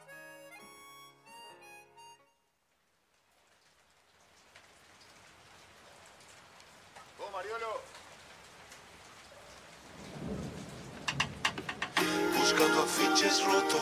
[12.40, 13.82] Buscando afiches rotos,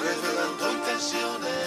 [0.00, 1.66] revelando intenciones,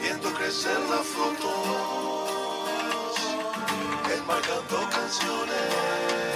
[0.00, 2.30] viendo crecer las fotos,
[4.16, 6.27] enmarcando canciones.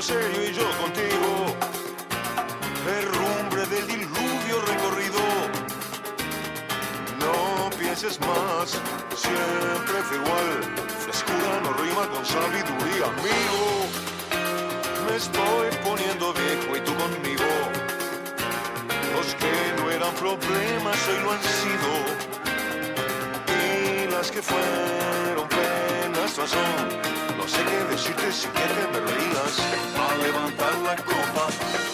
[0.00, 1.56] Poniendo serio y yo contigo.
[2.86, 5.20] Herrumbre del diluvio recorrido.
[7.18, 8.70] No pienses más,
[9.16, 10.62] siempre fue igual.
[11.04, 13.86] Frescura no rima con sabiduría, amigo.
[15.06, 17.50] Me estoy poniendo viejo y tú conmigo.
[19.14, 21.90] Los que no eran problemas hoy lo han sido.
[23.62, 25.48] Y las que fueron
[26.30, 26.88] penas razón.
[27.36, 29.58] No sé qué decirte si quieres que me reías.
[29.96, 31.46] A levantar la copa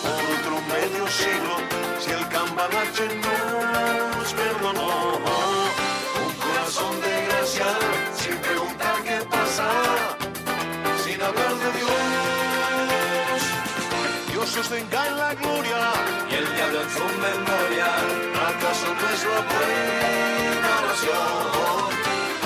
[0.03, 1.57] por otro medio siglo.
[2.01, 5.19] Si el cambalache nos perdonó.
[6.25, 7.67] Un corazón de gracia
[8.17, 9.69] sin preguntar qué pasa.
[11.05, 11.91] Sin hablar de Dios.
[14.33, 15.93] Dios sostenga en la gloria
[16.31, 17.89] y el diablo en su memoria.
[18.51, 21.87] ¿Acaso no es la buena oración?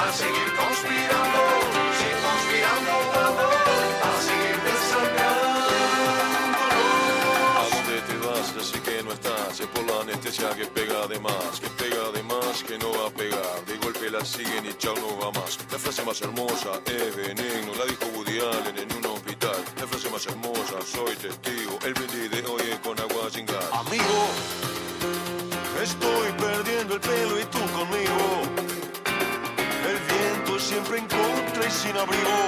[0.00, 1.59] A seguir conspirando,
[9.68, 11.60] por la anestesia que pega de más.
[11.60, 13.64] Que pega de más, que no va a pegar.
[13.66, 15.58] De golpe la siguen y chao, no va más.
[15.70, 17.72] La frase más hermosa es veneno.
[17.78, 19.56] La dijo Woody Allen en un hospital.
[19.78, 21.78] La frase más hermosa, soy testigo.
[21.84, 23.64] El brindis de hoy es con agua sin gas.
[23.72, 24.18] Amigo,
[25.82, 28.42] estoy perdiendo el pelo y tú conmigo.
[29.90, 32.38] El viento siempre en contra y sin abrigo.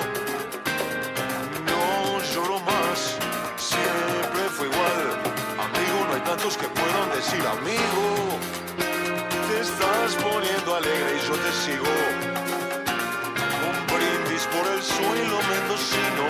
[1.66, 3.16] No lloro más,
[3.56, 5.31] siempre fue igual.
[6.32, 8.04] Tantos que puedan decir amigo.
[9.48, 11.92] Te estás poniendo alegre y yo te sigo.
[13.68, 16.26] Un brindis por el suelo mendocino.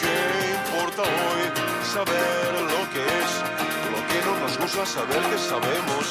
[0.00, 0.16] ¿Qué
[0.56, 1.42] importa hoy
[1.84, 3.30] saber lo que es?
[3.92, 6.06] Lo que no nos gusta saber que sabemos.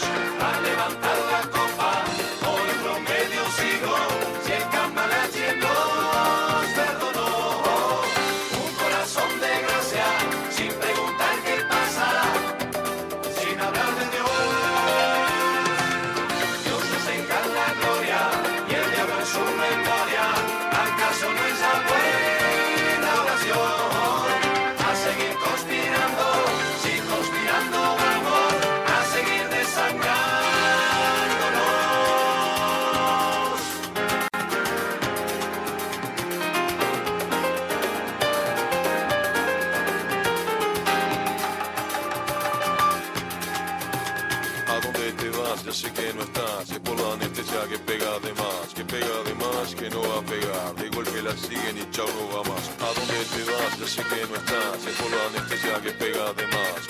[53.31, 53.80] Te vas?
[53.80, 54.85] Ya sé que no estás.
[54.85, 56.88] Es por la anestesia que pega de más.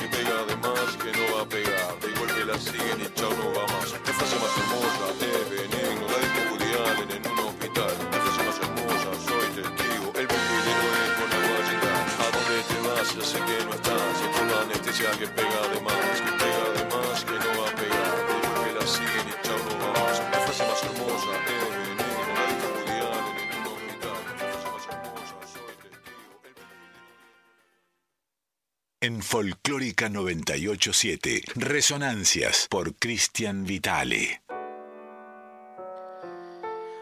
[30.00, 34.42] Folclórica 987, Resonancias por Cristian Vitale.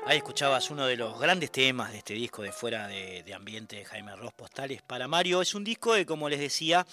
[0.08, 3.76] Ahí escuchabas uno de los grandes temas de este disco de Fuera de, de Ambiente
[3.76, 5.44] de Jaime Ross Postales para Mario.
[5.44, 6.88] Es un disco que, como les decía,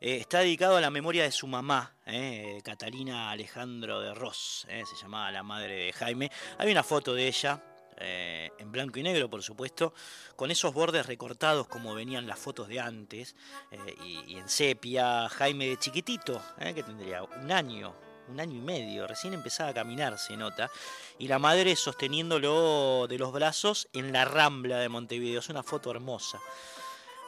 [0.00, 4.84] eh, está dedicado a la memoria de su mamá, eh, Catalina Alejandro de Ross, eh,
[4.88, 6.30] se llamaba la madre de Jaime.
[6.56, 7.62] Hay una foto de ella,
[8.00, 9.92] eh, en blanco y negro, por supuesto,
[10.36, 13.36] con esos bordes recortados como venían las fotos de antes,
[13.70, 13.94] eh,
[14.26, 17.94] y, en sepia, Jaime de chiquitito, eh, que tendría un año,
[18.28, 20.70] un año y medio, recién empezaba a caminar, se nota,
[21.18, 25.40] y la madre sosteniéndolo de los brazos en la rambla de Montevideo.
[25.40, 26.40] Es una foto hermosa.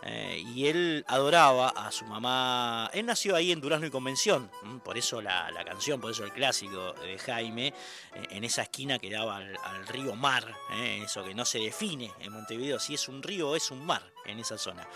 [0.05, 2.91] Eh, y él adoraba a su mamá.
[2.93, 6.33] Él nació ahí en Durazno y Convención, mm, por eso la, canción, por eso el
[6.33, 7.74] clásico de Jaime, eh,
[8.31, 12.33] en esa esquina que daba al, río Mar, eh, eso que no se define en
[12.33, 14.87] Montevideo, si es un río o es un mar en esa zona.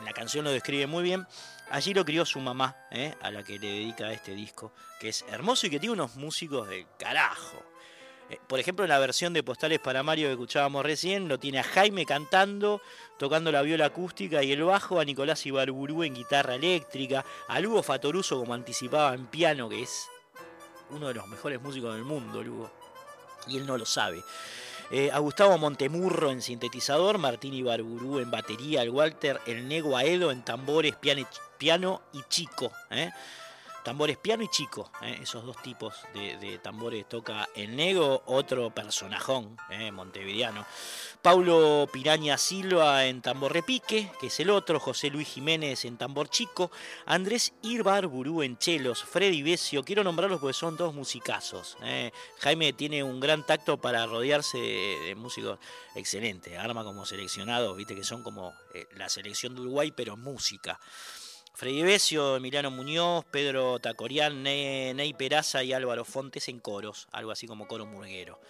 [0.00, 1.26] Y la canción lo describe muy bien.
[1.70, 2.76] Allí lo crió su mamá,
[3.20, 6.68] a la que le dedica este disco, que es hermoso y que tiene unos músicos
[6.68, 7.67] de carajo.
[8.30, 11.60] Eh, Por ejemplo, en la versión de Postales para Mario que escuchábamos recién, lo tiene
[11.60, 12.80] a Jaime cantando,
[13.18, 17.82] tocando la viola acústica y el bajo, a Nicolás Ibarburú en guitarra eléctrica, a Lugo
[17.82, 20.08] Fatoruso como anticipaba en piano, que es
[20.90, 22.70] uno de los mejores músicos del mundo, Lugo.
[23.46, 24.22] Y él no lo sabe.
[24.90, 30.30] Eh, a Gustavo Montemurro en sintetizador, Martín Ibarburú en batería, el Walter El Nego Aedo
[30.30, 32.72] en tambores, piano y chico.
[32.90, 33.10] ¿eh?
[33.88, 35.20] Tambores piano y chico, ¿eh?
[35.22, 39.90] esos dos tipos de, tambores toca el Nego, otro personajón ¿eh?
[39.90, 40.66] montevideano.
[41.22, 46.28] Paulo Piraña Silva en tambor repique, que es el otro, José Luis Jiménez en tambor
[46.28, 46.70] chico,
[47.06, 51.78] Andrés Irbarburú en chelos, Freddy Besio, quiero nombrarlos porque son dos musicazos.
[51.82, 52.12] ¿eh?
[52.40, 55.58] Jaime tiene un gran tacto para rodearse de, músicos
[55.94, 60.78] excelentes, arma como seleccionados, viste que son como eh, la selección de Uruguay, pero música.
[61.58, 67.32] Freddy Besio, Emiliano Muñoz, Pedro Tacorián, Ne- Ney Peraza y Álvaro Fontes en coros, algo
[67.32, 68.40] así como coro murguero.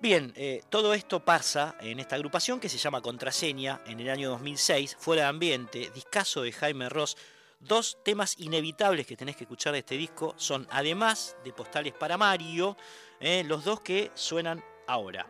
[0.00, 4.30] Bien, eh, todo esto pasa en esta agrupación que se llama Contraseña en el año
[4.30, 7.18] 2006, fuera de ambiente, discazo de Jaime Ross.
[7.60, 12.16] Dos temas inevitables que tenés que escuchar de este disco son, además de Postales para
[12.16, 12.78] Mario,
[13.20, 15.28] eh, los dos que suenan ahora.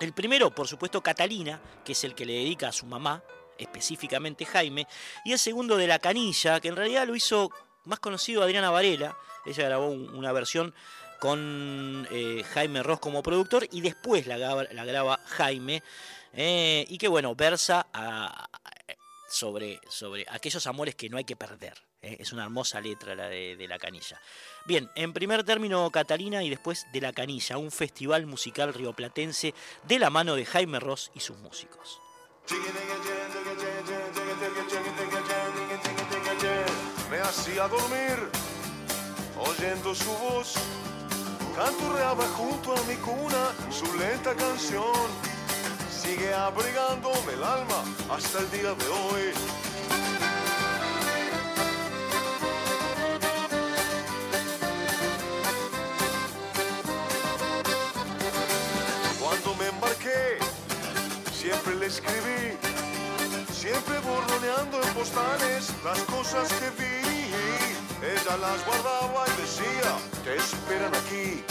[0.00, 3.22] El primero, por supuesto, Catalina, que es el que le dedica a su mamá,
[3.62, 4.86] específicamente Jaime,
[5.24, 7.50] y el segundo de La Canilla, que en realidad lo hizo
[7.84, 9.16] más conocido Adriana Varela,
[9.46, 10.74] ella grabó un- una versión
[11.18, 15.82] con eh, Jaime Ross como productor y después la graba, Jaime,
[16.32, 17.86] eh, y que bueno, versa
[19.28, 21.74] sobre, sobre aquellos amores que no hay que perder.
[22.02, 24.20] eh, Es una hermosa letra la de, de La Canilla.
[24.66, 29.98] Bien, en primer término Catalina y después de La Canilla, un festival musical rioplatense de
[29.98, 32.00] la mano de Jaime Ross y sus músicos.
[37.10, 38.28] Me hacía dormir
[39.38, 40.54] oyendo su voz.
[41.56, 45.08] Canturreaba junto a mi cuna su lenta canción.
[45.90, 49.32] Sigue abrigándome el alma hasta el día de hoy.
[61.82, 62.56] Le escribí,
[63.52, 67.02] siempre borroneando en postales las cosas que vi.
[68.06, 69.90] Ella las guardaba y decía,
[70.22, 71.42] te esperan aquí.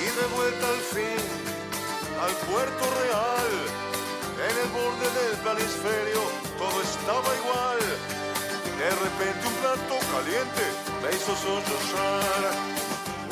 [0.00, 1.22] Y de vuelta al fin
[2.24, 3.52] al puerto real,
[4.48, 6.22] en el borde del planisferio,
[6.56, 8.19] todo estaba igual.
[8.80, 10.64] De repente un plato caliente
[11.02, 12.42] me hizo sollozar.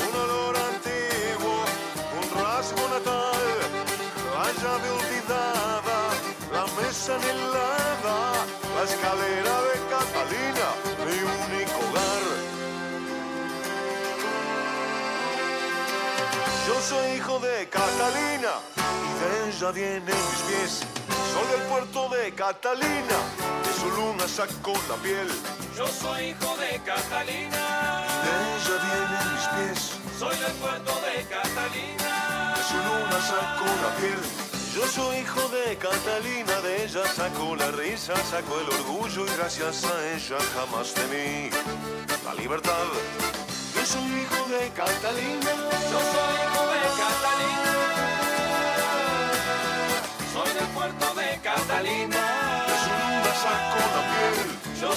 [0.05, 1.65] Un olor antiguo,
[2.21, 3.47] un rasgo natal,
[4.35, 5.99] la llave olvidada,
[6.53, 8.19] la mesa anhelada,
[8.77, 10.69] la escalera de Catalina,
[11.07, 12.25] mi único hogar.
[16.67, 18.53] Yo soy hijo de Catalina
[19.09, 20.73] y de ella vienen mis pies.
[21.33, 23.19] Soy del puerto de Catalina,
[23.81, 25.29] su luna saco la piel.
[25.77, 28.05] Yo soy hijo de Catalina.
[28.25, 32.55] De ella vienen mis pies, Soy del puerto de Catalina.
[32.57, 34.21] de su luna saco la piel.
[34.75, 39.85] Yo soy hijo de Catalina, de ella saco la risa, saco el orgullo y gracias
[39.85, 41.51] a ella jamás temí
[42.25, 42.87] la libertad.
[43.75, 45.53] Yo soy hijo de Catalina.
[45.93, 47.68] Yo soy hijo de Catalina.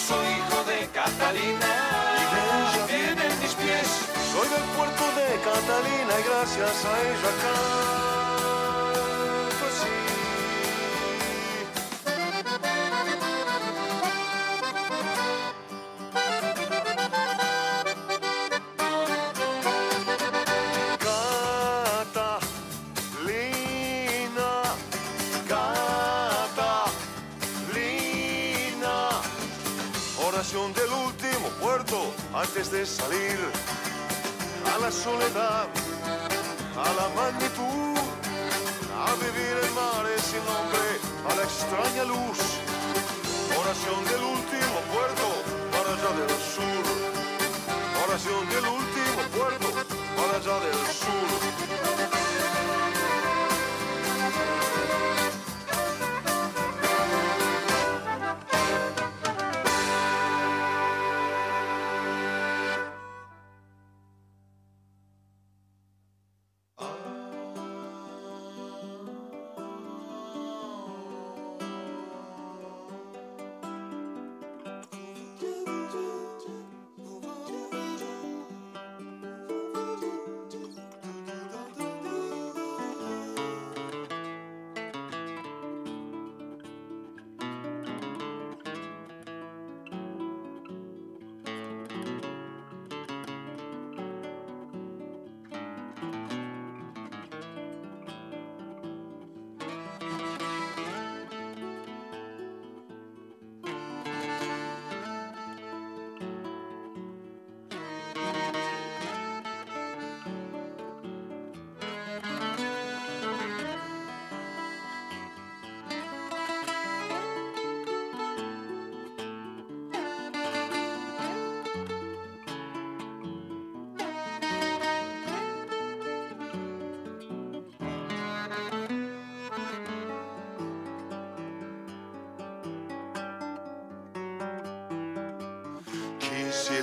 [0.07, 1.71] Soy hijo de Catalina.
[2.17, 3.87] Y ella Vienen mis pies.
[4.31, 8.20] Soy del puerto de Catalina y gracias a ella canto
[32.41, 33.37] antes de salir
[34.73, 35.67] a la soledad,
[36.75, 37.97] a la magnitud,
[39.05, 40.87] a vivir en mares sin nombre,
[41.29, 42.39] a la extraña luz.
[43.61, 45.25] Oración del último puerto,
[45.71, 46.83] para allá del sur.
[48.07, 49.67] Oración del último puerto,
[50.17, 52.20] para allá del sur.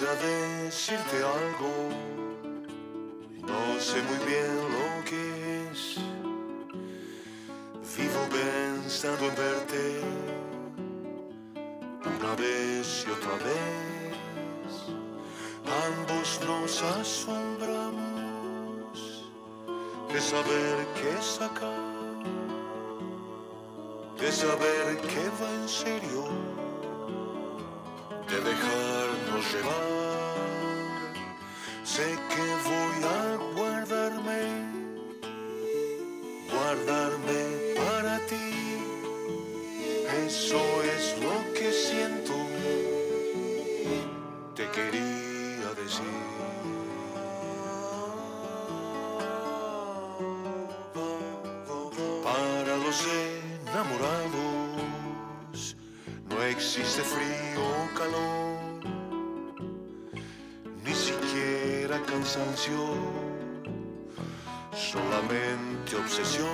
[0.09, 1.98] 다 되실 때 알고
[64.72, 66.48] solamente obsesión.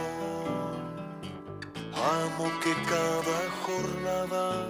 [1.95, 4.69] Amo que cada jornada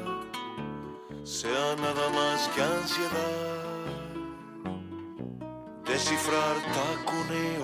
[1.24, 3.64] sea nada más que ansiedad.
[5.84, 7.63] Descifrar taconeo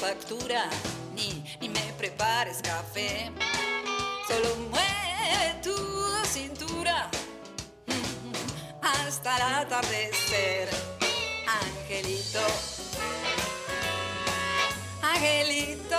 [0.00, 0.64] factura,
[1.14, 3.30] ni, ni me prepares café.
[4.26, 5.76] Solo mueve tu
[6.24, 7.10] cintura
[8.82, 10.68] hasta el atardecer,
[11.46, 12.40] angelito.
[15.02, 15.89] Angelito.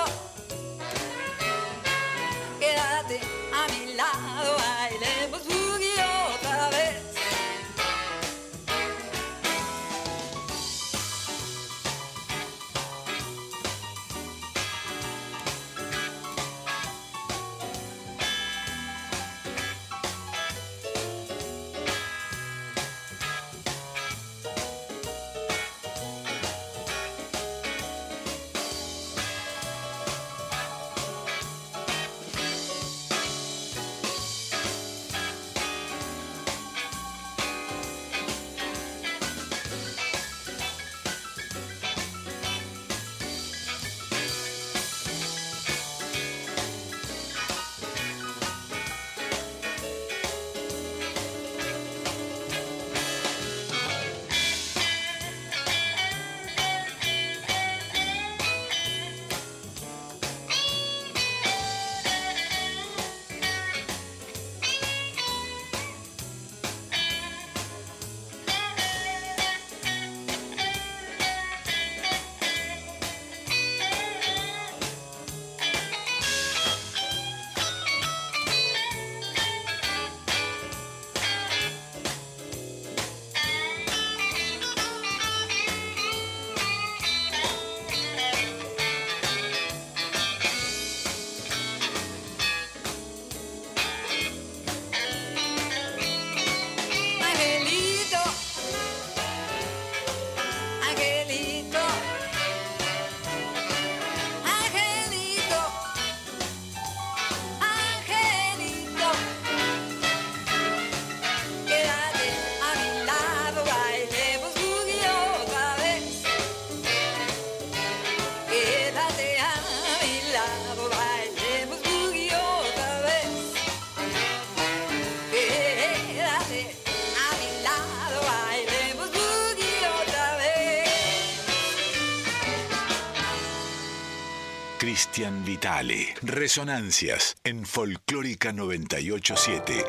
[135.11, 136.15] Cristian Vitale.
[136.21, 139.83] Resonancias en Folclórica 987.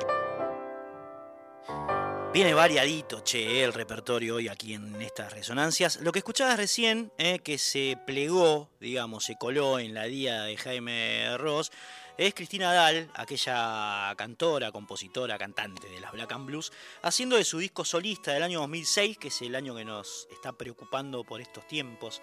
[2.35, 6.01] Viene variadito, che, el repertorio hoy aquí en estas resonancias.
[6.01, 10.57] Lo que escuchabas recién, eh, que se plegó, digamos, se coló en la día de
[10.57, 11.71] Jaime Ross,
[12.17, 16.73] es Cristina Dahl, aquella cantora, compositora, cantante de las Black and Blues,
[17.03, 20.53] haciendo de su disco solista del año 2006, que es el año que nos está
[20.53, 22.21] preocupando por estos tiempos,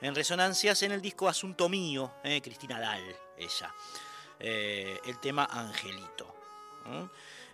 [0.00, 3.74] en resonancias en el disco Asunto Mío, eh, Cristina Dahl, ella.
[4.40, 6.34] Eh, el tema Angelito.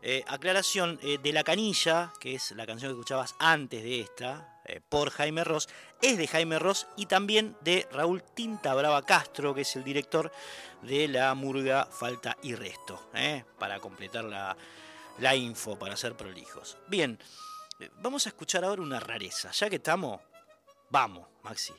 [0.03, 5.11] Eh, aclaración, de La Canilla, que es la canción que escuchabas antes de esta, por
[5.11, 5.69] Jaime Ross,
[6.03, 10.31] es de Jaime Ross y también de Raúl Tinta Brava Castro, que es el director
[10.85, 13.45] de la murga Falta y Resto, ¿eh?
[13.59, 14.57] para completar la,
[15.19, 16.77] la info, para ser prolijos.
[16.89, 17.19] Bien,
[18.01, 20.21] vamos a escuchar ahora una rareza, ya que estamos,
[20.91, 21.75] vamos, Maxi.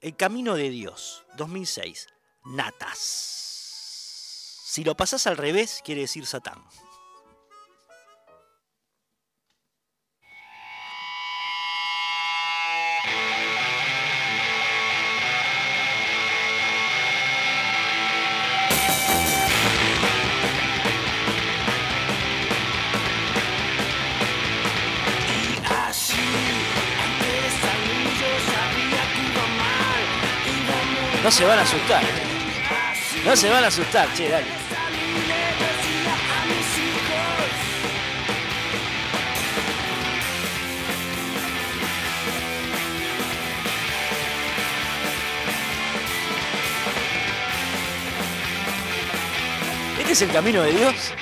[0.00, 2.08] El Camino de Dios, 2006,
[2.44, 2.98] Natas.
[4.64, 6.62] Si lo pasás al revés, quiere decir Satán.
[31.24, 32.02] No se van a asustar.
[33.24, 34.44] No se van a asustar, che, dale.
[49.98, 51.14] ¿Este es el camino de Dios?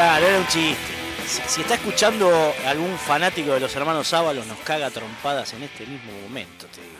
[0.00, 0.94] Claro, era un chiste.
[1.26, 5.84] Si, si está escuchando algún fanático de los hermanos Ábalos, nos caga trompadas en este
[5.84, 6.94] mismo momento, te digo.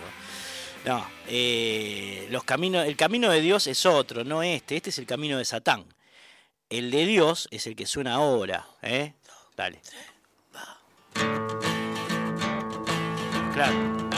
[0.85, 4.77] No, eh, los caminos, el camino de Dios es otro, no este.
[4.77, 5.87] Este es el camino de Satán.
[6.69, 9.15] El de Dios es el que suena ahora, ¿eh?
[9.57, 9.81] Dale.
[13.55, 14.10] Claro.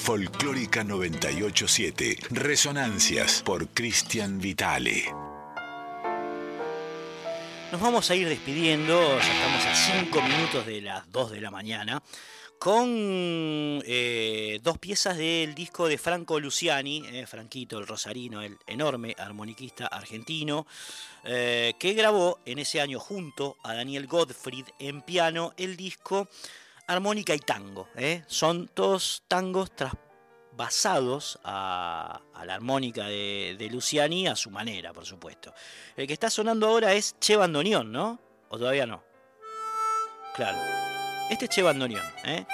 [0.00, 2.16] Folclórica 987.
[2.30, 5.04] Resonancias por Cristian Vitale.
[7.70, 11.50] Nos vamos a ir despidiendo, ya estamos a 5 minutos de las 2 de la
[11.50, 12.02] mañana,
[12.58, 19.14] con eh, dos piezas del disco de Franco Luciani, eh, Franquito el Rosarino, el enorme
[19.18, 20.66] armoniquista argentino,
[21.24, 26.26] eh, que grabó en ese año junto a Daniel Gottfried en piano el disco
[26.90, 27.88] Armónica y Tango.
[27.94, 28.24] ¿eh?
[28.26, 35.06] Son todos tangos trasvasados a, a la armónica de, de Luciani a su manera, por
[35.06, 35.54] supuesto.
[35.96, 38.18] El que está sonando ahora es Che Bandoneón, ¿no?
[38.48, 39.04] ¿O todavía no?
[40.34, 40.58] Claro.
[41.30, 42.04] Este es Che Bandoneón.
[42.24, 42.44] ¿eh?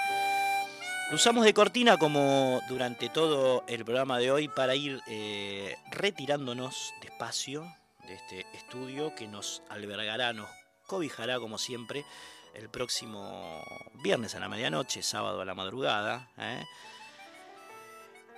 [1.09, 6.93] Lo usamos de cortina como durante todo el programa de hoy para ir eh, retirándonos
[7.01, 7.63] despacio
[8.05, 10.49] de este estudio que nos albergará, nos
[10.85, 12.05] cobijará como siempre
[12.57, 13.63] el próximo
[14.03, 16.29] viernes a la medianoche, sábado a la madrugada.
[16.37, 16.63] ¿eh?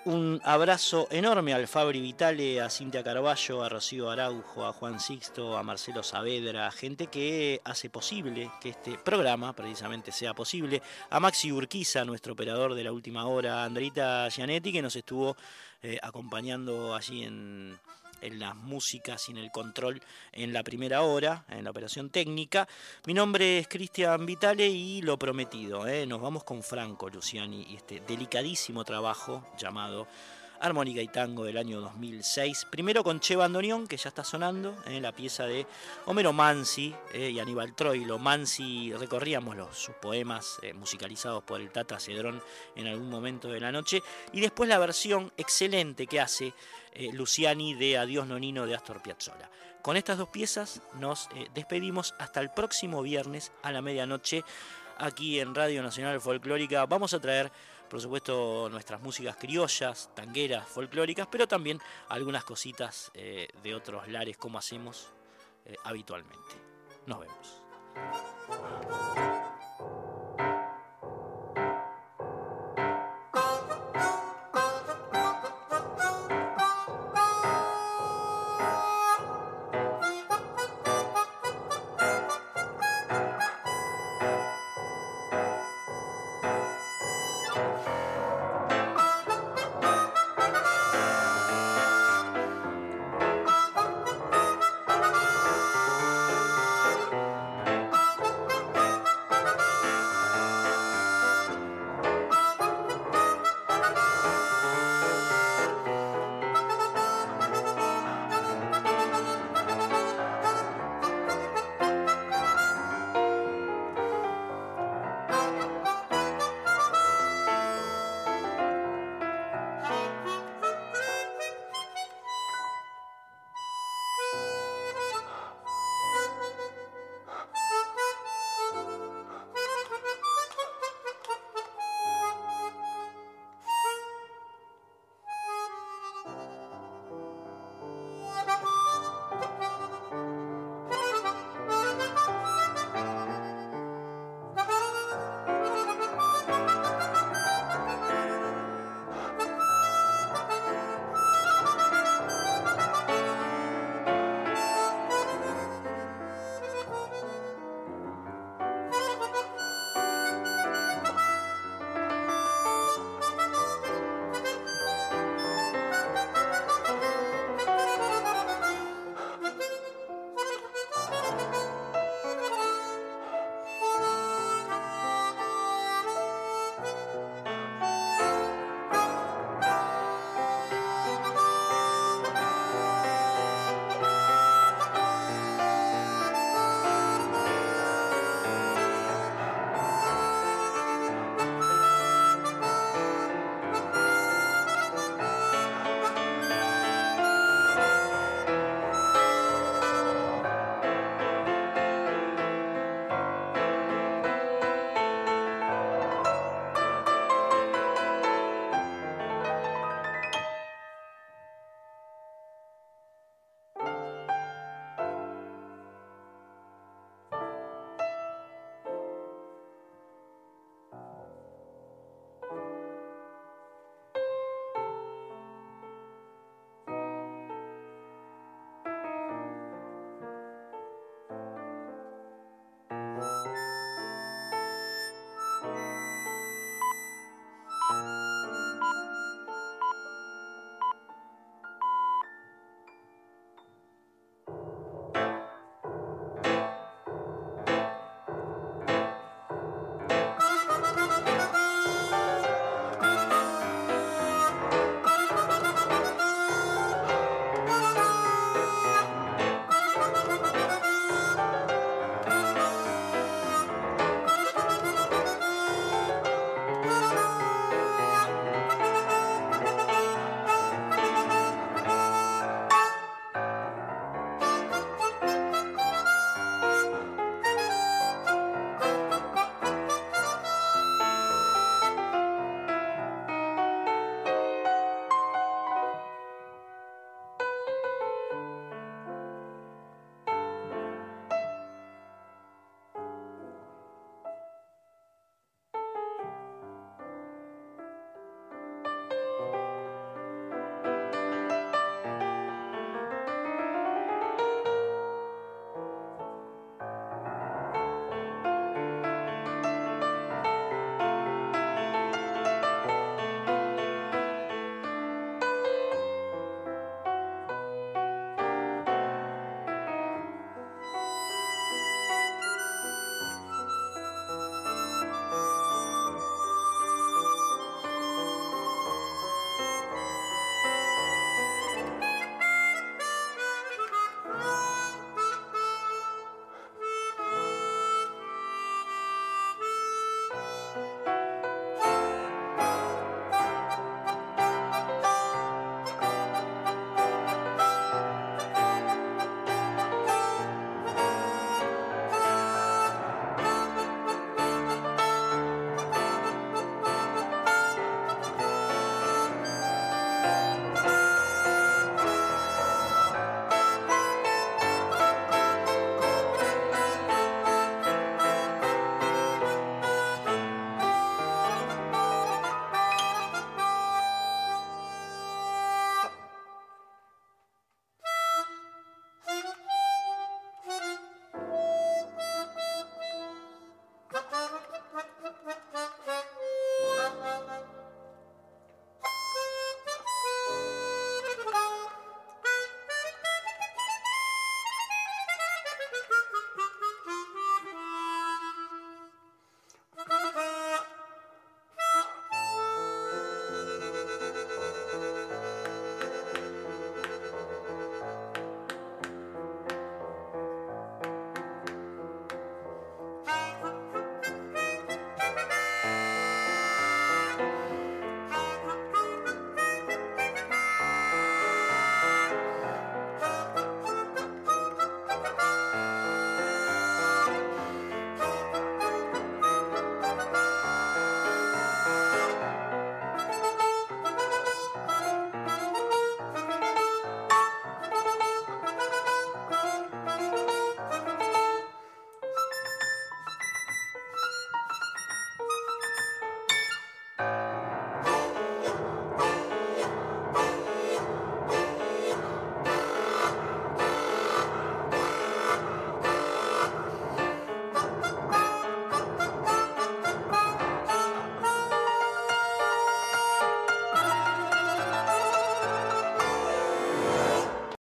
[0.06, 5.58] Un abrazo enorme al Fabri Vitale, a Cintia Carballo, a Rocío Araujo, a Juan Sixto,
[5.58, 11.52] a Marcelo Saavedra, gente que hace posible que este programa precisamente sea posible, a Maxi
[11.52, 15.36] Urquiza, nuestro operador de la última hora, a Andrita Gianetti, que nos estuvo
[15.82, 17.78] eh, acompañando allí en,
[18.22, 20.02] en las músicas y en el control
[20.32, 22.68] en la primera hora, en la operación técnica.
[23.06, 26.06] Mi nombre es Cristian Vitale y lo prometido, ¿eh?
[26.06, 30.08] nos vamos con Franco Luciani y este delicadísimo trabajo llamado
[30.62, 32.68] Armónica y Tango del año 2006.
[32.70, 35.00] Primero con Che Bandoneón, que ya está sonando, ¿eh?
[35.00, 35.66] la pieza de
[36.06, 37.30] Homero Mansi ¿eh?
[37.30, 38.18] y Aníbal Troilo.
[38.18, 42.42] Mansi recorríamos los, sus poemas eh, musicalizados por el Tata Cedrón
[42.76, 44.02] en algún momento de la noche.
[44.34, 46.54] Y después la versión excelente que hace
[46.94, 49.50] eh, Luciani de Adiós Nonino de Astor Piazzolla.
[49.82, 54.44] Con estas dos piezas nos despedimos hasta el próximo viernes a la medianoche
[55.00, 56.86] aquí en Radio Nacional Folclórica.
[56.86, 57.52] Vamos a traer,
[57.90, 64.38] por supuesto, nuestras músicas criollas, tangueras, folclóricas, pero también algunas cositas eh, de otros lares
[64.38, 65.10] como hacemos
[65.66, 66.56] eh, habitualmente.
[67.08, 67.62] Nos vemos.